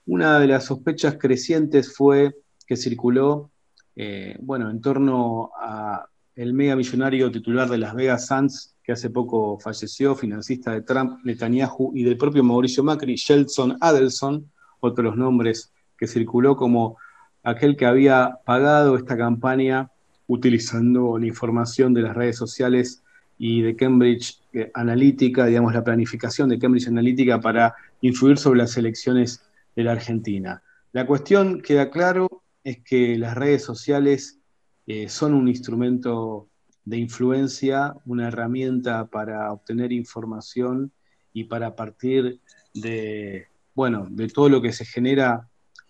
[0.05, 3.51] una de las sospechas crecientes fue que circuló
[3.99, 9.09] eh, bueno, en torno a el mega millonario titular de Las Vegas Sands, que hace
[9.09, 15.73] poco falleció, financista de Trump, Netanyahu y del propio Mauricio Macri, Sheldon Adelson, otros nombres
[15.97, 16.97] que circuló como
[17.41, 19.89] aquel que había pagado esta campaña
[20.27, 23.01] utilizando la información de las redes sociales
[23.39, 24.39] y de Cambridge
[24.73, 29.41] Analytica, digamos, la planificación de Cambridge Analytica para influir sobre las elecciones
[29.75, 30.61] de la Argentina.
[30.91, 34.39] La cuestión queda claro es que las redes sociales
[34.87, 36.47] eh, son un instrumento
[36.85, 40.91] de influencia, una herramienta para obtener información
[41.33, 42.39] y para partir
[42.73, 45.47] de, bueno, de todo lo que se genera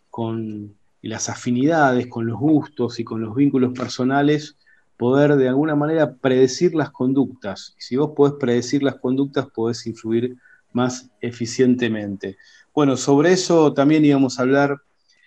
[0.10, 4.57] con las afinidades, con los gustos y con los vínculos personales,
[4.97, 7.75] poder de alguna manera predecir las conductas.
[7.77, 10.38] Y si vos podés predecir las conductas, podés influir
[10.73, 12.38] más eficientemente.
[12.73, 14.81] Bueno, sobre eso también íbamos a hablar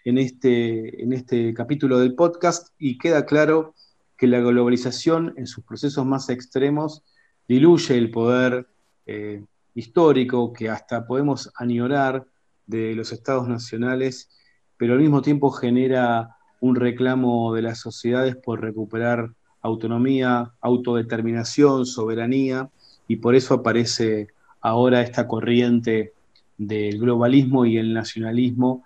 [0.05, 3.75] en este, en este capítulo del podcast y queda claro
[4.17, 7.03] que la globalización en sus procesos más extremos
[7.49, 8.67] diluye el poder
[9.07, 12.27] eh, histórico que hasta podemos añorar
[12.67, 14.31] de los estados nacionales,
[14.77, 22.71] pero al mismo tiempo genera un reclamo de las sociedades por recuperar autonomía, autodeterminación, soberanía,
[23.09, 24.29] y por eso aparece
[24.61, 26.13] ahora esta corriente
[26.59, 28.85] del globalismo y el nacionalismo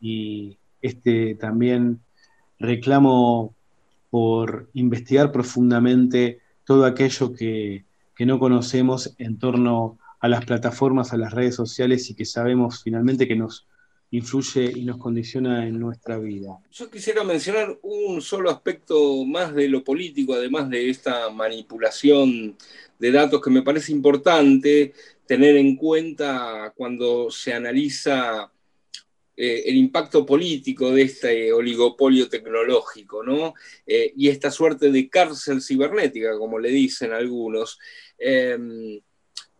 [0.00, 2.00] y este también
[2.58, 3.54] reclamo
[4.10, 7.84] por investigar profundamente todo aquello que,
[8.20, 13.26] no conocemos en torno a las plataformas, a las redes sociales y que sabemos finalmente
[13.26, 13.66] que nos
[14.16, 16.58] influye y nos condiciona en nuestra vida.
[16.70, 22.56] Yo quisiera mencionar un solo aspecto más de lo político, además de esta manipulación
[22.98, 24.92] de datos que me parece importante
[25.26, 28.50] tener en cuenta cuando se analiza
[29.36, 33.54] eh, el impacto político de este oligopolio tecnológico, ¿no?
[33.84, 37.80] Eh, y esta suerte de cárcel cibernética, como le dicen algunos,
[38.16, 39.00] em,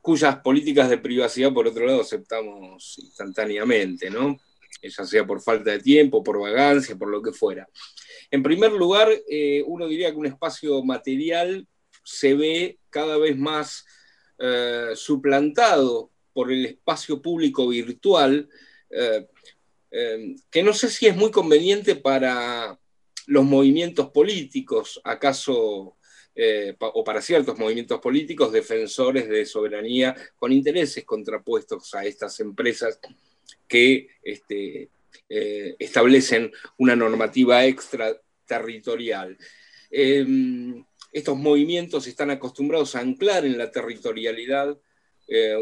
[0.05, 4.39] cuyas políticas de privacidad, por otro lado, aceptamos instantáneamente, ¿no?
[4.83, 7.67] ya sea por falta de tiempo, por vagancia, por lo que fuera.
[8.31, 11.67] En primer lugar, eh, uno diría que un espacio material
[12.05, 13.87] se ve cada vez más
[14.95, 18.47] suplantado por el espacio público virtual,
[18.91, 19.27] eh,
[20.51, 22.79] que no sé si es muy conveniente para
[23.27, 25.97] los movimientos políticos, acaso,
[26.35, 32.99] eh, o para ciertos movimientos políticos, defensores de soberanía con intereses contrapuestos a estas empresas
[33.69, 34.89] que este,
[35.29, 39.37] eh, establecen una normativa extraterritorial.
[39.91, 44.77] Em, estos movimientos están acostumbrados a anclar en la territorialidad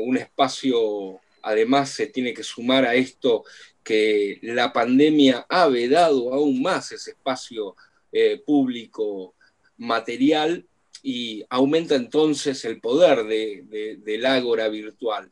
[0.01, 3.45] un espacio, además se tiene que sumar a esto
[3.83, 7.77] que la pandemia ha vedado aún más ese espacio
[8.13, 9.35] eh, público
[9.83, 10.66] material
[11.03, 15.29] y aumenta entonces el poder de, del ágora virtual.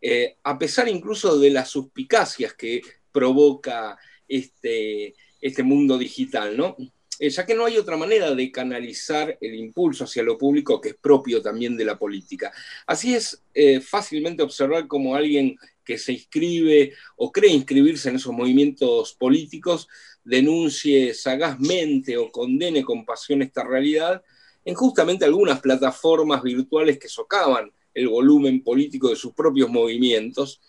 [0.00, 6.76] Eh, a pesar incluso de las suspicacias que provoca este, este mundo digital, ¿no?
[7.18, 10.90] Eh, ya que no hay otra manera de canalizar el impulso hacia lo público que
[10.90, 12.52] es propio también de la política.
[12.86, 13.42] Así es
[13.82, 19.88] fácilmente observar cómo alguien que se inscribe o cree inscribirse en esos movimientos políticos
[20.26, 24.22] denuncie sagazmente o condene con pasión esta realidad
[24.64, 30.60] en justamente algunas plataformas virtuales que socavan el volumen político de sus propios movimientos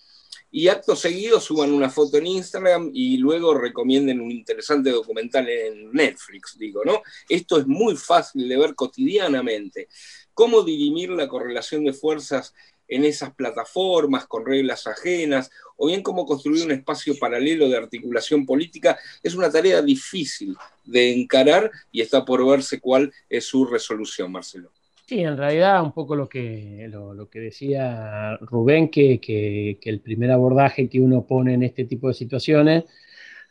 [0.52, 5.92] y acto seguido suban una foto en Instagram y luego recomienden un interesante documental en
[5.92, 7.02] Netflix, digo, ¿no?
[7.28, 9.90] Esto es muy fácil de ver cotidianamente.
[10.34, 12.54] ¿Cómo dirimir la correlación de fuerzas
[12.88, 18.46] en esas plataformas con reglas ajenas, o bien cómo construir un espacio paralelo de articulación
[18.46, 24.32] política, es una tarea difícil de encarar y está por verse cuál es su resolución,
[24.32, 24.72] Marcelo.
[25.06, 30.32] Sí, en realidad un poco lo que, lo, que decía Rubén, que, que, el primer
[30.32, 32.84] abordaje que uno pone en este tipo de situaciones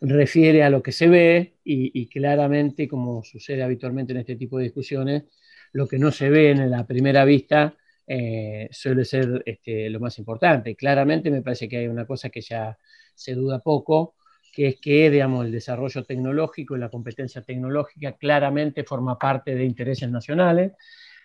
[0.02, 4.58] refiere a lo que se ve y, y claramente, como sucede habitualmente en este tipo
[4.58, 5.24] de discusiones,
[5.72, 7.74] lo que no se ve en la primera vista
[8.06, 10.76] eh, suele ser este, lo más importante.
[10.76, 12.78] Claramente me parece que hay una cosa que ya
[13.14, 14.14] se duda poco,
[14.52, 19.64] que es que digamos, el desarrollo tecnológico y la competencia tecnológica claramente forma parte de
[19.64, 20.72] intereses nacionales.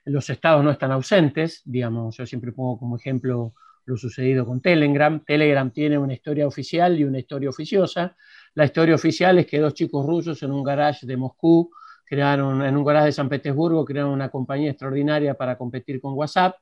[0.06, 3.54] Los estados no están ausentes, digamos, yo siempre pongo como ejemplo
[3.86, 5.24] lo sucedido con Telegram.
[5.26, 8.16] Telegram tiene una historia oficial y una historia oficiosa.
[8.56, 11.72] La historia oficial es que dos chicos rusos en un garage de Moscú
[12.06, 16.56] crearon, en un garage de San Petersburgo, crearon una compañía extraordinaria para competir con WhatsApp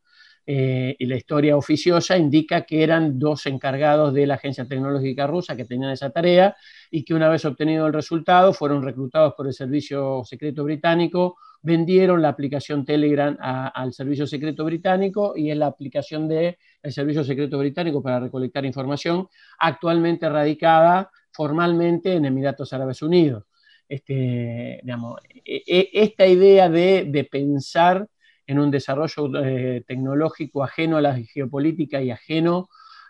[0.51, 5.55] eh, y la historia oficiosa indica que eran dos encargados de la agencia tecnológica rusa
[5.55, 6.55] que tenían esa tarea
[6.89, 12.23] y que una vez obtenido el resultado fueron reclutados por el servicio secreto británico, vendieron
[12.23, 18.01] la aplicación Telegram al servicio secreto británico y es la aplicación del servicio secreto británico
[18.01, 19.27] para recolectar información,
[19.59, 23.43] actualmente radicada formalmente en Emiratos Árabes Unidos.
[23.87, 28.07] Este, digamos, e, e, esta idea de, de pensar
[28.49, 32.67] en un desarrollo eh, tecnológico ajeno a la geopolítica y ajeno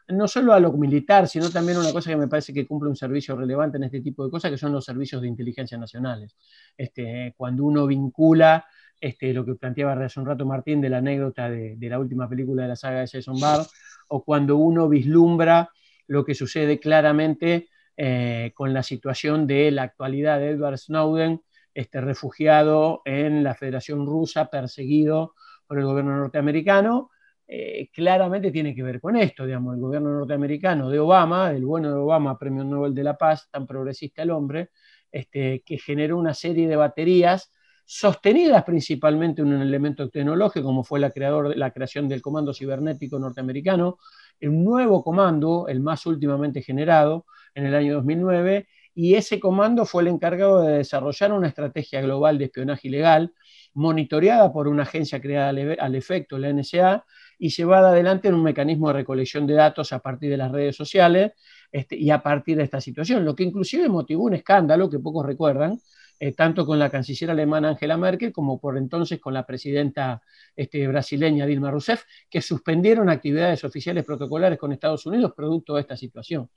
[0.09, 2.97] no solo a lo militar, sino también una cosa que me parece que cumple un
[2.97, 6.35] servicio relevante en este tipo de cosas, que son los servicios de inteligencia nacionales.
[6.75, 8.65] Este, cuando uno vincula
[8.99, 12.63] este, lo que planteaba hace un rato Martín de la anécdota de, la última película
[12.63, 13.65] de la saga de Jason Barr,
[14.09, 15.69] o cuando uno vislumbra
[16.07, 21.39] lo que sucede claramente eh, con la situación de la actualidad de Edward Snowden
[21.79, 25.33] este, refugiado en la Federación Rusa, perseguido
[25.65, 27.09] por el gobierno norteamericano,
[27.47, 31.87] eh, claramente tiene que ver con esto, digamos, el gobierno norteamericano de Obama, el bueno
[31.87, 34.71] de Obama, Premio Nobel de la Paz, tan progresista el hombre,
[35.09, 37.49] este, que generó una serie de baterías
[37.85, 43.17] sostenidas principalmente en un elemento tecnológico, como fue la, creador, la creación del Comando Cibernético
[43.17, 43.99] Norteamericano,
[44.41, 48.67] un nuevo comando, el más últimamente generado en el año 2009,
[49.01, 53.33] y ese comando fue el encargado de desarrollar una estrategia global de espionaje ilegal,
[53.73, 57.05] monitoreada por una agencia creada al efecto, la NSA,
[57.37, 60.75] y llevada adelante en un mecanismo de recolección de datos a partir de las redes
[60.75, 61.31] sociales
[61.71, 65.25] este, y a partir de esta situación, lo que inclusive motivó un escándalo que pocos
[65.25, 65.79] recuerdan,
[66.19, 70.21] eh, tanto con la canciller alemana Angela Merkel como por entonces con la presidenta
[70.53, 75.95] este, brasileña Dilma Rousseff, que suspendieron actividades oficiales protocolares con Estados Unidos producto de esta
[75.95, 76.49] situación.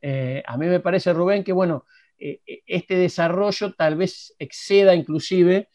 [0.00, 1.86] Eh, a mí me parece, Rubén, que bueno,
[2.18, 5.68] eh, este desarrollo tal vez exceda inclusive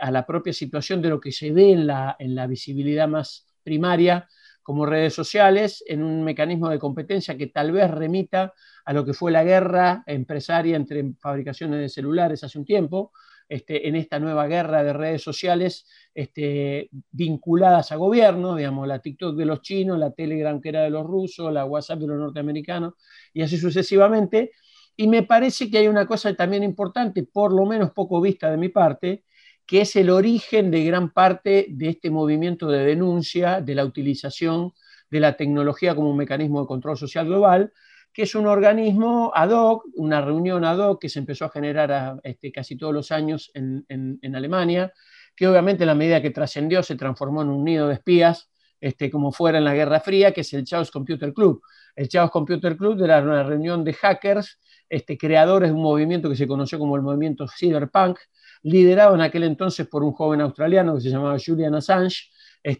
[0.00, 3.46] a la propia situación de lo que se ve en la, en la visibilidad más
[3.62, 4.26] primaria
[4.62, 8.52] como redes sociales, en un mecanismo de competencia que tal vez remita
[8.84, 13.12] a lo que fue la guerra empresaria entre fabricaciones de celulares hace un tiempo,
[13.48, 19.36] este, en esta nueva guerra de redes sociales este, vinculadas a gobierno, digamos, la TikTok
[19.36, 22.94] de los chinos, la Telegram que era de los rusos, la WhatsApp de los norteamericanos,
[23.32, 24.52] y así sucesivamente.
[24.96, 28.56] Y me parece que hay una cosa también importante, por lo menos poco vista de
[28.56, 29.24] mi parte,
[29.66, 34.72] que es el origen de gran parte de este movimiento de denuncia de la utilización
[35.10, 37.72] de la tecnología como un mecanismo de control social global,
[38.16, 42.18] que es un organismo ad hoc, una reunión ad hoc que se empezó a generar
[42.22, 43.84] este, casi todos los años en,
[44.34, 44.90] Alemania,
[45.36, 48.48] que obviamente en la medida que trascendió se transformó en un nido de espías,
[48.80, 51.60] este, como fuera en la Guerra Fría, que es el Chaos Computer Club.
[51.94, 56.36] El Chaos Computer Club era una reunión de hackers, este, creadores de un movimiento que
[56.36, 58.18] se conoció como el movimiento Cyberpunk,
[58.62, 62.30] liderado en aquel entonces por un joven australiano que se llamaba Julian Assange,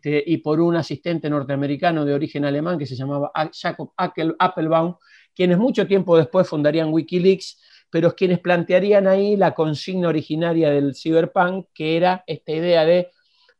[0.05, 4.97] y por un asistente norteamericano de origen alemán que se llamaba Jacob Appelbaum,
[5.37, 7.61] quienes mucho tiempo después fundarían Wikileaks,
[7.91, 13.11] pero quienes plantearían ahí la consigna originaria del cyberpunk, que era esta idea de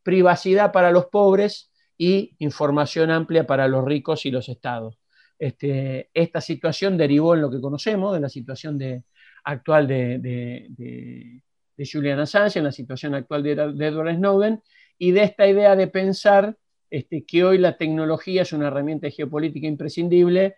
[0.01, 4.97] privacidad para los pobres y información amplia para los ricos y los estados.
[5.37, 8.79] Este, esta situación derivó en lo que conocemos, de la situación
[9.43, 11.41] actual de,
[11.77, 14.63] Julian Assange, en la situación actual de, Edward Snowden,
[14.97, 16.57] y de esta idea de pensar
[16.89, 20.55] este, que hoy la tecnología es una herramienta geopolítica imprescindible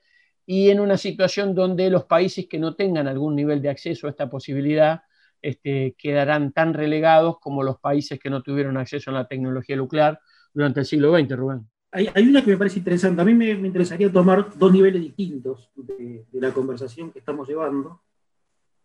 [0.52, 4.10] y en una situación donde los países que no tengan algún nivel de acceso a
[4.10, 5.04] esta posibilidad
[5.44, 10.20] este, quedarán tan relegados como los países que no tuvieron acceso a la tecnología nuclear
[10.52, 11.70] durante el siglo XX, Rubén.
[11.92, 13.22] Hay, una que me parece interesante.
[13.22, 18.02] A mí me, interesaría tomar dos niveles distintos de, de, la conversación que estamos llevando.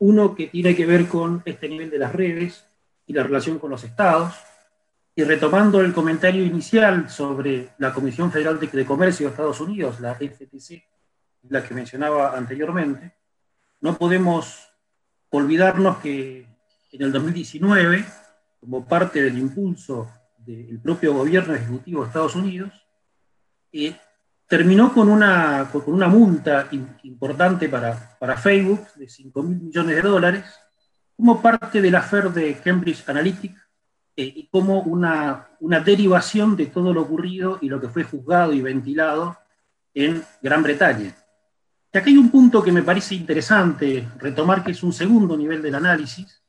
[0.00, 2.66] Uno que tiene que ver con este nivel de las redes
[3.06, 4.34] y la relación con los estados.
[5.16, 10.14] Y retomando el comentario inicial sobre la Comisión Federal de Comercio de Estados Unidos, la
[10.16, 10.93] FTC,
[11.48, 13.14] la que mencionaba anteriormente,
[13.80, 14.70] no podemos
[15.30, 16.46] olvidarnos que
[16.92, 18.04] en el 2019,
[18.60, 22.72] como parte del impulso del propio gobierno ejecutivo de Estados Unidos,
[23.72, 23.96] eh,
[24.46, 26.68] terminó con una, con una multa
[27.02, 30.44] importante para, para Facebook de 5 mil millones de dólares,
[31.16, 33.68] como parte del afer de Cambridge Analytica
[34.16, 38.52] eh, y como una, una derivación de todo lo ocurrido y lo que fue juzgado
[38.52, 39.36] y ventilado
[39.92, 41.14] en Gran Bretaña.
[41.94, 45.62] Y acá hay un punto que me parece interesante retomar, que es un segundo nivel
[45.62, 46.42] del análisis,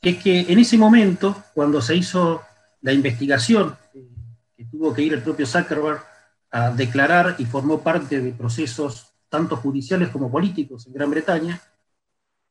[0.00, 2.42] que es que en ese momento, cuando se hizo
[2.80, 4.08] la investigación, eh,
[4.56, 6.02] que tuvo que ir el propio Zuckerberg
[6.50, 11.60] a declarar y formó parte de procesos tanto judiciales como políticos en Gran Bretaña,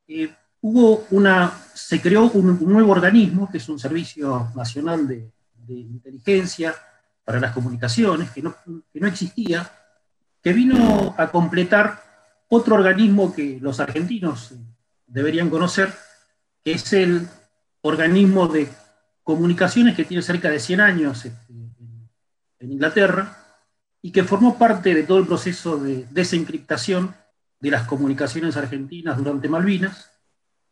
[0.08, 0.32] eh,
[0.62, 5.32] hubo una, se creó un, nuevo organismo, que es un Servicio Nacional de,
[5.70, 6.76] Inteligencia
[7.26, 8.56] para las Comunicaciones, que no,
[8.94, 9.70] que no existía,
[10.42, 12.07] que vino a completar
[12.50, 14.54] otro organismo que los argentinos
[15.06, 15.93] deberían conocer,
[16.64, 17.28] que es el
[17.82, 18.70] organismo de
[19.24, 21.54] comunicaciones que tiene cerca de 100 años este,
[22.60, 23.38] en Inglaterra
[24.02, 27.16] y que formó parte de todo el proceso de desencriptación
[27.60, 30.12] de las comunicaciones argentinas durante Malvinas,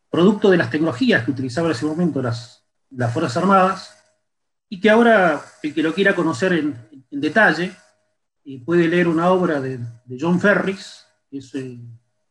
[0.09, 3.91] producto de las tecnologías que utilizaban en ese momento las, las Fuerzas Armadas,
[4.69, 6.75] y que ahora el que lo quiera conocer en,
[7.11, 7.75] detalle
[8.45, 11.79] eh, puede leer una obra de, de John Ferris, eh,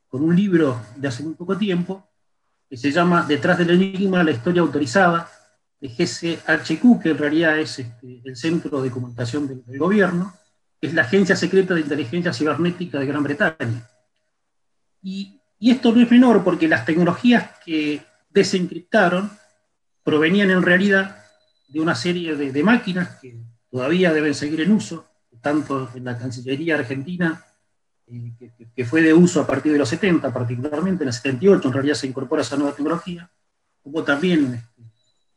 [0.09, 2.09] con un libro de hace muy poco tiempo,
[2.69, 5.31] que se llama Detrás del Enigma, la historia autorizada,
[5.81, 10.33] de GCHQ, que en realidad es este, el Centro de Comunicación del, Gobierno,
[10.81, 13.89] es la Agencia Secreta de Inteligencia Cibernética de Gran Bretaña.
[15.03, 19.31] Y, esto no es menor porque las tecnologías que desencriptaron
[20.03, 21.25] provenían en realidad
[21.69, 23.41] de una serie de, máquinas que
[23.71, 25.09] todavía deben seguir en uso,
[25.41, 27.43] tanto en la Cancillería Argentina
[28.75, 31.95] que, fue de uso a partir de los 70, particularmente en el 78, en realidad
[31.95, 33.31] se incorpora esa nueva tecnología,
[33.83, 34.83] hubo también este,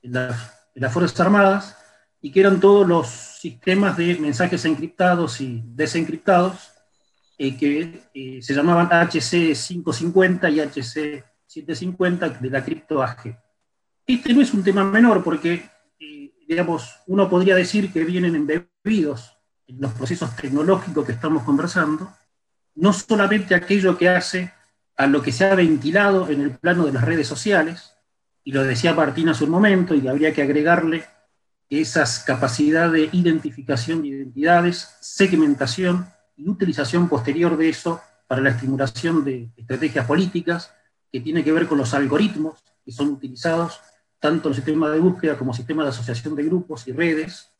[0.03, 1.77] en, las Fuerzas Armadas,
[2.21, 6.71] y que eran todos los sistemas de mensajes encriptados y desencriptados,
[7.37, 13.39] eh, que eh, se llamaban HC550 y HC750 de la cripto AG.
[14.05, 19.37] Este no es un tema menor porque, eh, digamos, uno podría decir que vienen embebidos
[19.67, 22.11] en los procesos tecnológicos que estamos conversando,
[22.77, 24.53] no solamente aquello que hace
[24.95, 27.93] a lo que se ha ventilado en el plano de las redes sociales,
[28.43, 31.05] y lo decía Martín hace un momento, y habría que agregarle
[31.69, 36.07] esas capacidades de identificación de identidades, segmentación
[36.37, 40.73] y utilización posterior de eso para la estimulación de estrategias políticas,
[41.11, 43.81] que tiene que ver con los algoritmos que son utilizados
[44.19, 46.91] tanto en el sistema de búsqueda como en el sistema de asociación de grupos y
[46.91, 47.51] redes,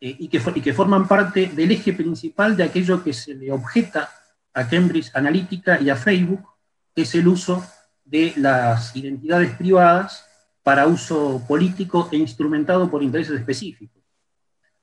[0.00, 3.52] eh, y, que, y que forman parte del eje principal de aquello que se le
[3.52, 4.08] objeta
[4.54, 6.46] a Cambridge Analytica y a Facebook,
[6.94, 7.64] que es el uso
[8.04, 10.26] de las identidades privadas
[10.62, 14.02] para uso político e instrumentado por intereses específicos.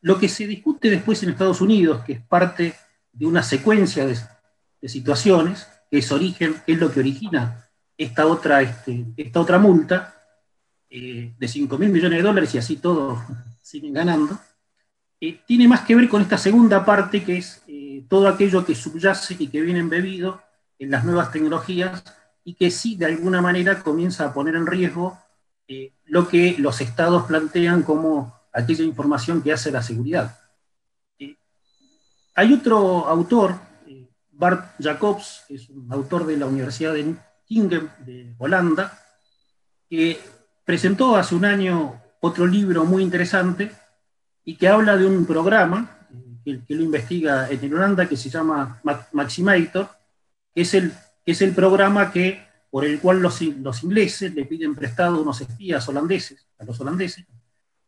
[0.01, 2.73] Lo que se discute después en Estados Unidos, que es parte
[3.11, 4.17] de una secuencia de,
[4.87, 7.65] situaciones, que es origen, es lo que origina
[7.97, 10.15] esta otra, este, esta otra multa
[10.89, 13.19] eh, de 5 mil millones de dólares y así todos
[13.61, 14.39] siguen ganando,
[15.19, 17.61] eh, tiene más que ver con esta segunda parte que es
[18.01, 20.41] todo aquello que subyace y que viene embebido
[20.77, 22.03] en las nuevas tecnologías
[22.43, 25.17] y que sí, de alguna manera, comienza a poner en riesgo
[25.67, 30.39] eh, lo que los estados plantean como aquella información que hace la seguridad.
[31.19, 31.35] Eh,
[32.35, 33.55] hay otro autor,
[33.87, 38.99] eh, Bart Jacobs, que es un autor de la Universidad de Kingem de Holanda,
[39.89, 40.19] que
[40.65, 43.71] presentó hace un año otro libro muy interesante
[44.43, 45.98] y que habla de un programa
[46.67, 48.81] que, lo investiga en Holanda que se llama
[49.13, 49.89] Maximator,
[50.53, 50.91] que es el,
[51.25, 55.41] que es el programa que por el cual los, los ingleses le piden prestado unos
[55.41, 57.25] espías holandeses, a los holandeses,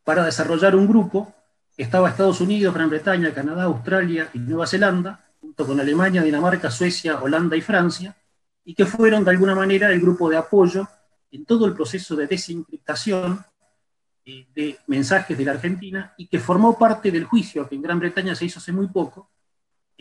[0.03, 1.33] para desarrollar un grupo
[1.75, 6.71] que estaba Estados Unidos, Gran Bretaña, Canadá, Australia y Nueva Zelanda, junto con Alemania, Dinamarca,
[6.71, 8.15] Suecia, Holanda y Francia,
[8.63, 10.87] y que fueron de alguna manera el grupo de apoyo
[11.31, 13.43] en todo el proceso de desencriptación
[14.25, 18.35] de mensajes de la Argentina y que formó parte del juicio que en Gran Bretaña
[18.35, 19.31] se hizo hace muy poco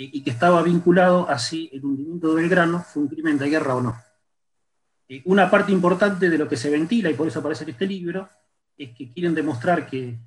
[0.01, 3.51] eh, y que estaba vinculado a si el hundimiento de Belgrano fue un crimen de
[3.51, 3.97] guerra o no.
[5.09, 7.87] Eh, una parte importante de lo que se ventila, y por eso aparece en este
[7.87, 8.29] libro,
[8.79, 10.19] es que quieren demostrar que,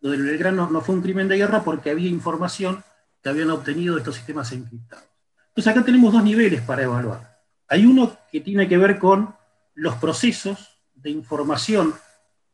[0.00, 2.82] lo del Belgrano no fue un crimen de guerra porque había información
[3.22, 5.04] que habían obtenido de estos sistemas encriptados.
[5.48, 7.40] Entonces acá tenemos dos niveles para evaluar.
[7.68, 9.34] Hay uno que tiene que ver con
[9.74, 11.94] los procesos de información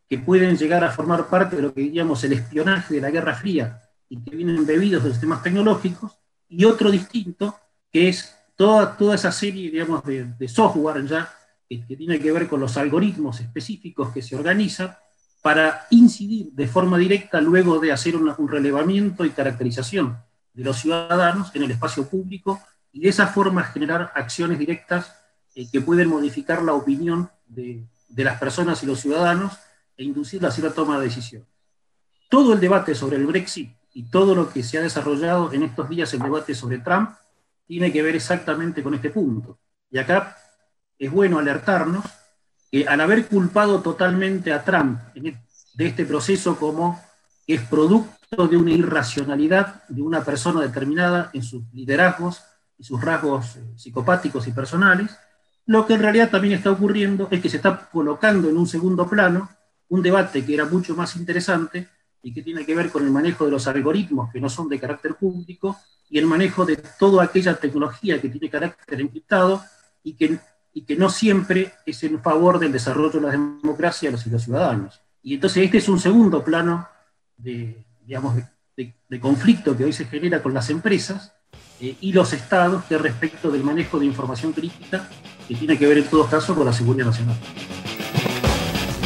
[0.08, 3.34] que pueden llegar a formar parte de lo que diríamos el espionaje de la Guerra
[3.34, 7.58] Fría y que vienen bebidos de sistemas tecnológicos, y otro distinto,
[7.92, 11.30] que es toda, toda esa serie, digamos, de, software ya
[11.68, 14.96] que, tiene que ver con los algoritmos específicos que se organizan
[15.42, 20.18] para incidir de forma directa luego de hacer un relevamiento y caracterización
[20.52, 22.60] de los ciudadanos en el espacio público
[22.92, 25.14] y de esa forma generar acciones directas
[25.54, 29.52] eh, que pueden modificar la opinión de, de, las personas y los ciudadanos
[29.98, 31.48] e inducir a la toma de decisiones.
[32.30, 35.88] Todo el debate sobre el Brexit y todo lo que se ha desarrollado en estos
[35.88, 37.10] días, el debate sobre Trump,
[37.66, 39.58] tiene que ver exactamente con este punto.
[39.90, 40.36] Y acá
[40.98, 42.04] es bueno alertarnos
[42.70, 45.36] que al haber culpado totalmente a Trump e,
[45.74, 47.02] de este proceso como
[47.46, 52.42] es producto de una irracionalidad de una persona determinada en sus liderazgos
[52.78, 55.16] y sus rasgos eh, psicopáticos y personales,
[55.66, 59.08] lo que en realidad también está ocurriendo es que se está colocando en un segundo
[59.08, 59.48] plano
[59.88, 61.88] un debate que era mucho más interesante
[62.22, 64.78] y que tiene que ver con el manejo de los algoritmos que no son de
[64.78, 65.76] carácter público
[66.10, 69.62] y el manejo de toda aquella tecnología que tiene carácter encriptado
[70.02, 70.38] y que,
[70.72, 75.00] y que no siempre es en favor del desarrollo de la democracia de los ciudadanos.
[75.22, 76.88] Y entonces este es un segundo plano
[77.36, 78.36] de, digamos,
[78.76, 81.34] de, conflicto que hoy se genera con las empresas
[81.80, 85.08] eh, y los estados que respecto del manejo de información crítica
[85.46, 87.36] que tiene que ver en todo caso con la seguridad nacional.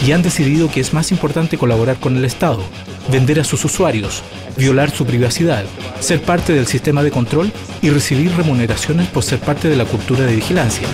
[0.05, 2.62] Y han decidido que es más importante colaborar con el Estado,
[3.11, 4.22] vender a sus usuarios,
[4.57, 5.64] violar su privacidad,
[6.00, 10.26] ser parte del sistema de control y recibir remuneraciones por ser parte de la cultura
[10.26, 10.88] de vigilancia.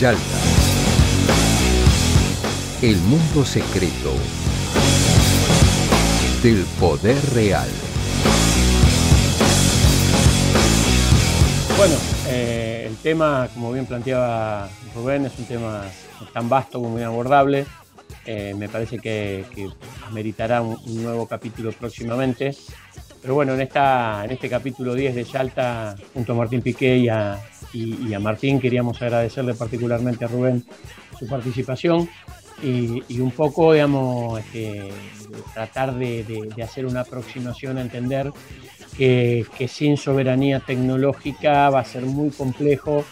[0.00, 0.22] Yalta.
[2.80, 4.12] El mundo secreto
[6.42, 7.68] del poder real.
[11.76, 11.94] Bueno,
[12.28, 15.84] eh, el tema, como bien planteaba Rubén, es un tema
[16.32, 17.66] tan vasto como muy abordable
[18.26, 19.68] eh, me parece que, que
[20.12, 22.54] meritará un, nuevo capítulo próximamente.
[23.20, 27.08] Pero bueno, en, esta, en este capítulo 10 de Yalta, junto a Martín Piqué y
[27.08, 27.38] a,
[27.72, 30.64] y, a Martín, queríamos agradecerle particularmente a Rubén
[31.18, 32.08] su participación
[32.62, 34.90] y, un poco, digamos, este,
[35.54, 38.30] tratar de, de, hacer una aproximación a entender
[38.96, 43.04] que, que sin soberanía tecnológica va a ser muy complejo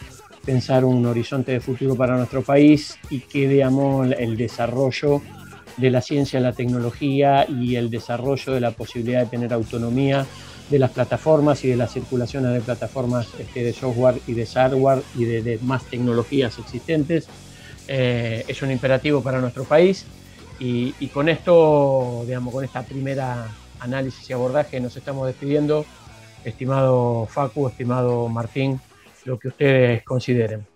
[0.44, 5.22] pensar un horizonte de futuro para nuestro país y que digamos, el desarrollo
[5.76, 10.26] de la ciencia, la tecnología y el desarrollo de la posibilidad de tener autonomía
[10.70, 15.02] de las plataformas y de la circulación de plataformas este, de software y de hardware
[15.16, 17.26] y de, más tecnologías existentes
[17.88, 20.06] eh, es un imperativo para nuestro país
[20.58, 23.48] y, y, con esto, digamos, con esta primera
[23.80, 25.84] análisis y abordaje nos estamos despidiendo.
[26.44, 28.80] Estimado Facu, estimado Martín,
[29.24, 30.66] lo que ustedes consideren.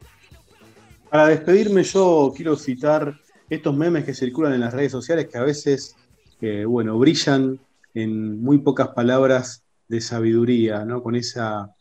[1.11, 3.19] Para despedirme yo quiero citar
[3.49, 5.95] estos memes que circulan en las redes sociales que a veces,
[6.41, 7.61] eh, bueno, brillan
[7.95, 11.03] en muy pocas palabras de sabiduría, ¿no?
[11.03, 11.73] Con esa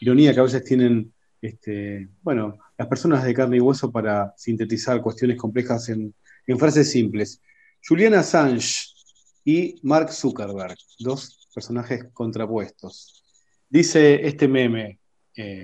[0.00, 5.00] ironía que a veces tienen, este, bueno, las personas de carne y hueso para sintetizar
[5.00, 6.14] cuestiones complejas en,
[6.46, 7.40] en frases simples.
[7.86, 8.88] Julian Assange
[9.44, 13.24] y Mark Zuckerberg, dos personajes contrapuestos.
[13.68, 14.98] Dice este meme,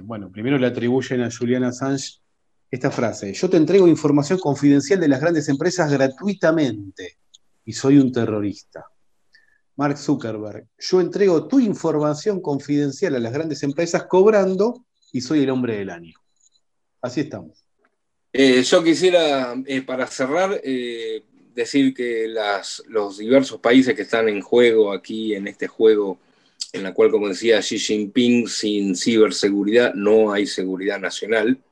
[0.03, 2.21] bueno, primero le atribuyen a Julian Assange
[2.71, 7.19] esta frase, yo te entrego información confidencial de las grandes empresas gratuitamente
[7.65, 8.85] y soy un terrorista.
[9.77, 15.51] Mark Zuckerberg, yo entrego tu información confidencial a las grandes empresas cobrando y soy el
[15.51, 16.15] hombre del año.
[17.01, 17.65] Así estamos.
[18.33, 21.23] Eh, yo quisiera, eh, para cerrar, eh,
[21.55, 22.33] decir que
[22.89, 26.19] los diversos países que están en juego aquí, en este juego,
[26.75, 31.63] en la cual, como decía Xi Jinping, sin ciberseguridad no hay seguridad nacional.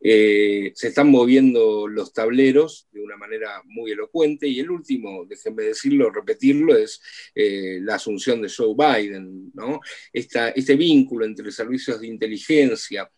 [0.00, 5.64] Eh, se están moviendo los tableros de una manera muy elocuente y el último, déjenme
[5.64, 7.02] decirlo, repetirlo, es
[7.34, 9.80] eh, la asunción de Joe Biden, ¿no?
[10.12, 13.10] este vínculo entre servicios de inteligencia,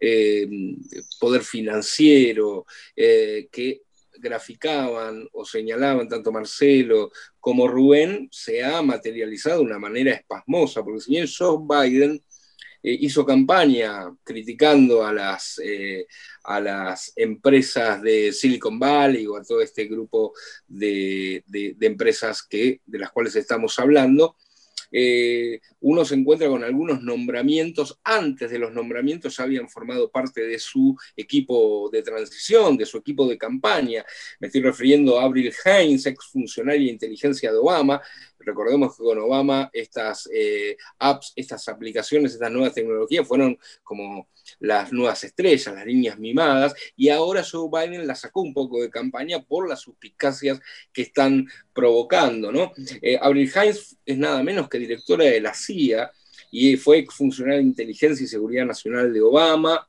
[0.00, 0.48] eh,
[1.20, 2.66] poder financiero,
[2.96, 3.82] que
[4.20, 11.00] graficaban o señalaban tanto Marcelo como Rubén, se ha materializado de una manera espasmosa, porque
[11.00, 12.22] si bien Joe Biden
[12.82, 16.06] eh, hizo campaña criticando a las, eh,
[16.44, 20.32] a las empresas de Silicon Valley o a todo este grupo
[20.66, 24.36] de, de empresas que, de las cuales estamos hablando,
[24.92, 30.42] eh, uno se encuentra con algunos nombramientos, antes de los nombramientos ya habían formado parte
[30.42, 34.04] de su equipo de transición, de su equipo de campaña.
[34.38, 38.00] Me estoy refiriendo a Avril Haines, ex funcionaria de inteligencia de Obama.
[38.38, 44.28] Recordemos que con Obama estas eh, apps, estas aplicaciones, estas nuevas tecnologías fueron como
[44.58, 48.90] las nuevas estrellas, las líneas mimadas, y ahora Joe Biden la sacó un poco de
[48.90, 50.60] campaña por las suspicacias
[50.92, 52.50] que están provocando.
[52.50, 52.72] ¿no?
[53.02, 53.18] Eh,
[54.06, 56.10] es nada menos que directora de la CIA
[56.50, 59.86] y fue funcionaria de inteligencia y seguridad nacional de Obama,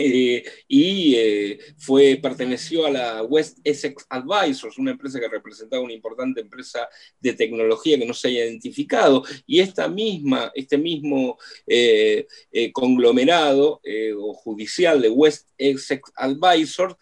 [0.00, 5.92] eh, y eh, fue, perteneció a la West Essex Advisors, una empresa que representaba una
[5.92, 6.88] importante empresa
[7.18, 9.24] de tecnología que no se haya identificado.
[9.44, 11.36] Y esta misma, este mismo
[11.66, 12.28] eh,
[12.72, 13.80] conglomerado
[14.20, 16.94] o judicial de West Essex Advisors,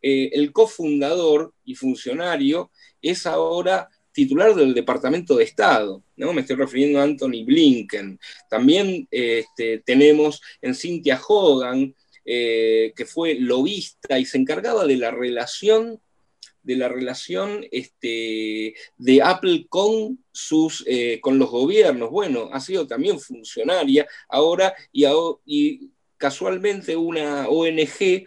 [0.00, 2.70] el cofundador y funcionario
[3.02, 6.32] es ahora titular del Departamento de Estado, ¿no?
[6.32, 8.18] Me estoy refiriendo a Anthony Blinken.
[8.48, 11.94] También este, tenemos en Cynthia Hogan,
[12.24, 16.00] eh, que fue lobista y se encargaba de la relación
[16.62, 22.10] de la relación este, de Apple con, sus, eh, con los gobiernos.
[22.10, 28.24] Bueno, ha sido también funcionaria ahora y, casualmente una ONG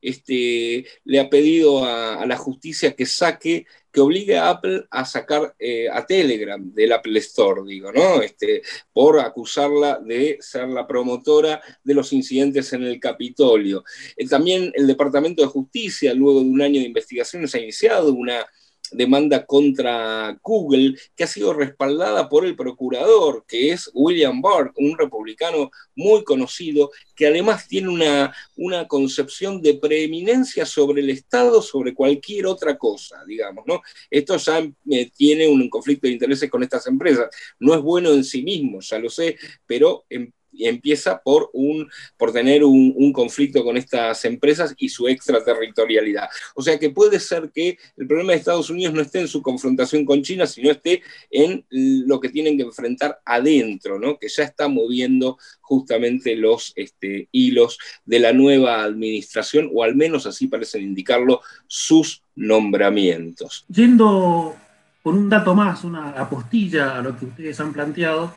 [0.00, 5.54] este, le ha pedido a, la justicia que saque que obligue a Apple a sacar
[5.58, 8.22] eh, a Telegram del Apple Store, digo, ¿no?
[8.22, 8.62] Este,
[8.92, 13.84] por acusarla de ser la promotora de los incidentes en el Capitolio.
[14.16, 18.46] Eh, también el Departamento de Justicia, luego de un año de investigaciones, ha iniciado una
[18.92, 24.96] demanda contra Google, que ha sido respaldada por el procurador, que es William Barr, un
[24.98, 31.94] republicano muy conocido, que además tiene una, una concepción de preeminencia sobre el Estado, sobre
[31.94, 33.82] cualquier otra cosa, digamos, ¿no?
[34.10, 34.58] Esto ya
[34.90, 37.28] eh, tiene un conflicto de intereses con estas empresas.
[37.58, 39.36] No es bueno en sí mismo, ya lo sé,
[39.66, 46.28] pero en empieza por, un, por tener un, conflicto con estas empresas y su extraterritorialidad.
[46.54, 49.42] O sea que puede ser que el problema de Estados Unidos no esté en su
[49.42, 54.18] confrontación con China, sino esté en lo que tienen que enfrentar adentro, ¿no?
[54.18, 60.26] que ya está moviendo justamente los este, hilos de la nueva administración, o al menos
[60.26, 63.64] así parecen indicarlo sus nombramientos.
[63.68, 64.56] Yendo
[65.02, 68.34] con un dato más, una apostilla a lo que ustedes han planteado,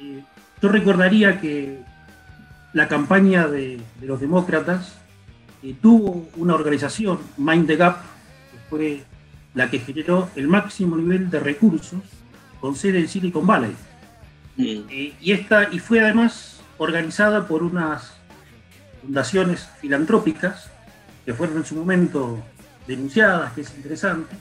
[0.00, 0.22] eh,
[0.64, 1.78] yo recordaría que
[2.72, 4.94] la campaña de, los demócratas
[5.62, 7.98] eh, tuvo una organización, Mind the Gap,
[8.50, 9.02] que fue
[9.52, 12.00] la que generó el máximo nivel de recursos
[12.62, 13.72] con sede en Silicon Valley.
[14.56, 14.62] Mm.
[14.88, 18.14] Eh, y, esta, y fue además organizada por unas
[19.02, 20.70] fundaciones filantrópicas
[21.26, 22.42] que fueron en su momento
[22.86, 24.34] denunciadas, que es interesante.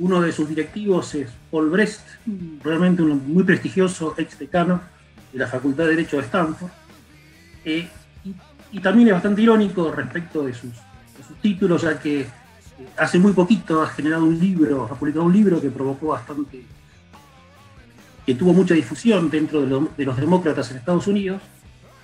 [0.00, 2.08] Uno de sus directivos es Paul Brest,
[2.64, 4.93] realmente un muy prestigioso ex decano
[5.34, 6.70] de la Facultad de Derecho de Stanford.
[7.64, 7.88] Eh,
[8.70, 10.72] y, también es bastante irónico respecto de sus,
[11.40, 12.26] títulos, ya que eh,
[12.96, 16.62] hace muy poquito ha generado un libro, ha publicado un libro que provocó bastante,
[18.24, 21.42] que tuvo mucha difusión dentro de, los demócratas en Estados Unidos,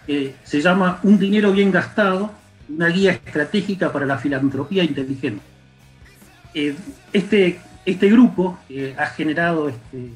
[0.07, 2.33] que se llama Un dinero bien gastado,
[2.69, 5.43] una guía estratégica para la filantropía inteligente.
[6.55, 6.75] Eh,
[7.13, 8.59] este, este grupo
[8.97, 10.11] ha generado este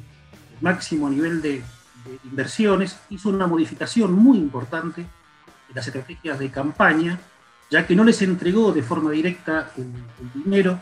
[0.61, 1.62] máximo nivel de
[2.25, 7.19] inversiones, hizo una modificación muy importante de las estrategias de campaña,
[7.71, 9.93] ya que no les entregó de forma directa el,
[10.35, 10.81] dinero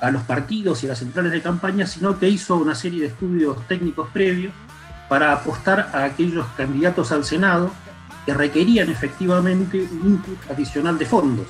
[0.00, 3.06] a los partidos y a las centrales de campaña, sino que hizo una serie de
[3.08, 4.52] estudios técnicos previos
[5.08, 7.70] para apostar a aquellos candidatos al Senado
[8.24, 11.46] que requerían efectivamente un input adicional de fondos.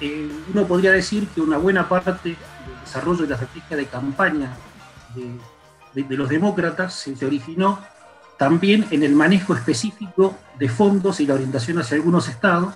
[0.00, 4.56] Eh, uno podría decir que una buena parte del desarrollo de la estrategia de campaña
[5.14, 5.38] de
[6.04, 7.80] de, los demócratas se, originó
[8.38, 12.74] también en el manejo específico de fondos y la orientación hacia algunos estados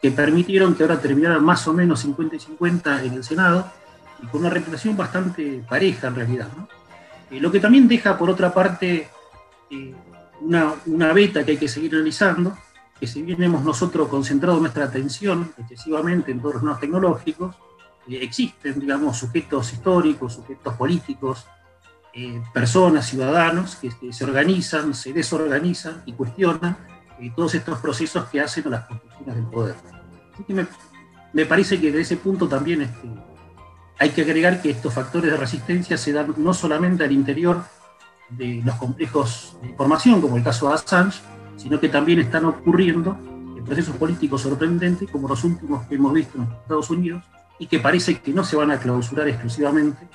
[0.00, 3.70] que permitieron que ahora terminaran más o menos 50 y 50 en el Senado
[4.22, 6.48] y con una representación bastante pareja en realidad.
[7.30, 9.08] Eh, lo que también deja, por otra parte,
[9.70, 9.94] eh,
[10.40, 12.56] una, una, beta que hay que seguir realizando,
[12.98, 17.54] que si bien hemos nosotros concentrado nuestra atención excesivamente en todos los nuevos tecnológicos,
[18.08, 21.46] eh, existen, digamos, sujetos históricos, sujetos políticos,
[22.52, 26.76] personas, ciudadanos, que, se organizan, se desorganizan y cuestionan
[27.30, 29.74] todos estos procesos que hacen a las construcciones del poder.
[31.32, 33.08] Me, parece que de ese punto también este,
[33.98, 37.64] hay que agregar que estos factores de resistencia se dan no solamente al interior
[38.28, 41.20] de los complejos de información, como el caso de Assange,
[41.56, 43.16] sino que también están ocurriendo
[43.56, 47.22] en procesos políticos sorprendentes, como los últimos que hemos visto en Estados Unidos,
[47.58, 50.08] y que parece que no se van a clausurar exclusivamente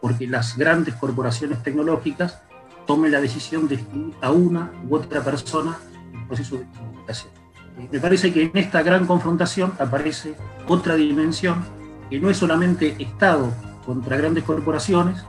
[0.00, 2.42] porque las grandes corporaciones tecnológicas
[2.86, 5.76] tomen la decisión de excluir a una u otra persona
[6.12, 7.32] en el proceso de comunicación.
[7.78, 10.34] Eh, me parece que en esta gran confrontación aparece
[10.68, 11.64] otra dimensión
[12.08, 13.52] que no es solamente Estado
[13.84, 15.24] contra grandes corporaciones,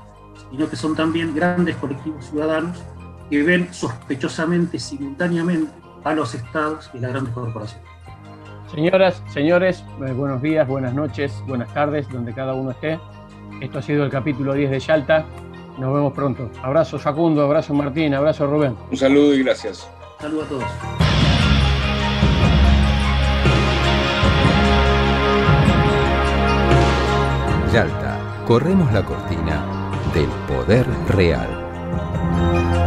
[0.51, 2.83] sino que son también grandes colectivos ciudadanos
[3.29, 5.71] que ven sospechosamente simultáneamente
[6.03, 7.87] a los estados y las grandes corporaciones.
[8.73, 12.99] Señoras, señores, eh, buenos días, buenas noches, buenas tardes, donde cada uno esté.
[13.61, 15.25] Esto ha sido el capítulo 10 de Yalta.
[15.77, 16.49] Nos vemos pronto.
[16.63, 18.75] Abrazo Facundo, abrazo Martín, abrazo Rubén.
[18.89, 19.89] Un saludo y gracias.
[20.19, 20.63] Saludo a todos.
[27.73, 32.86] Yalta, corremos la cortina del poder real.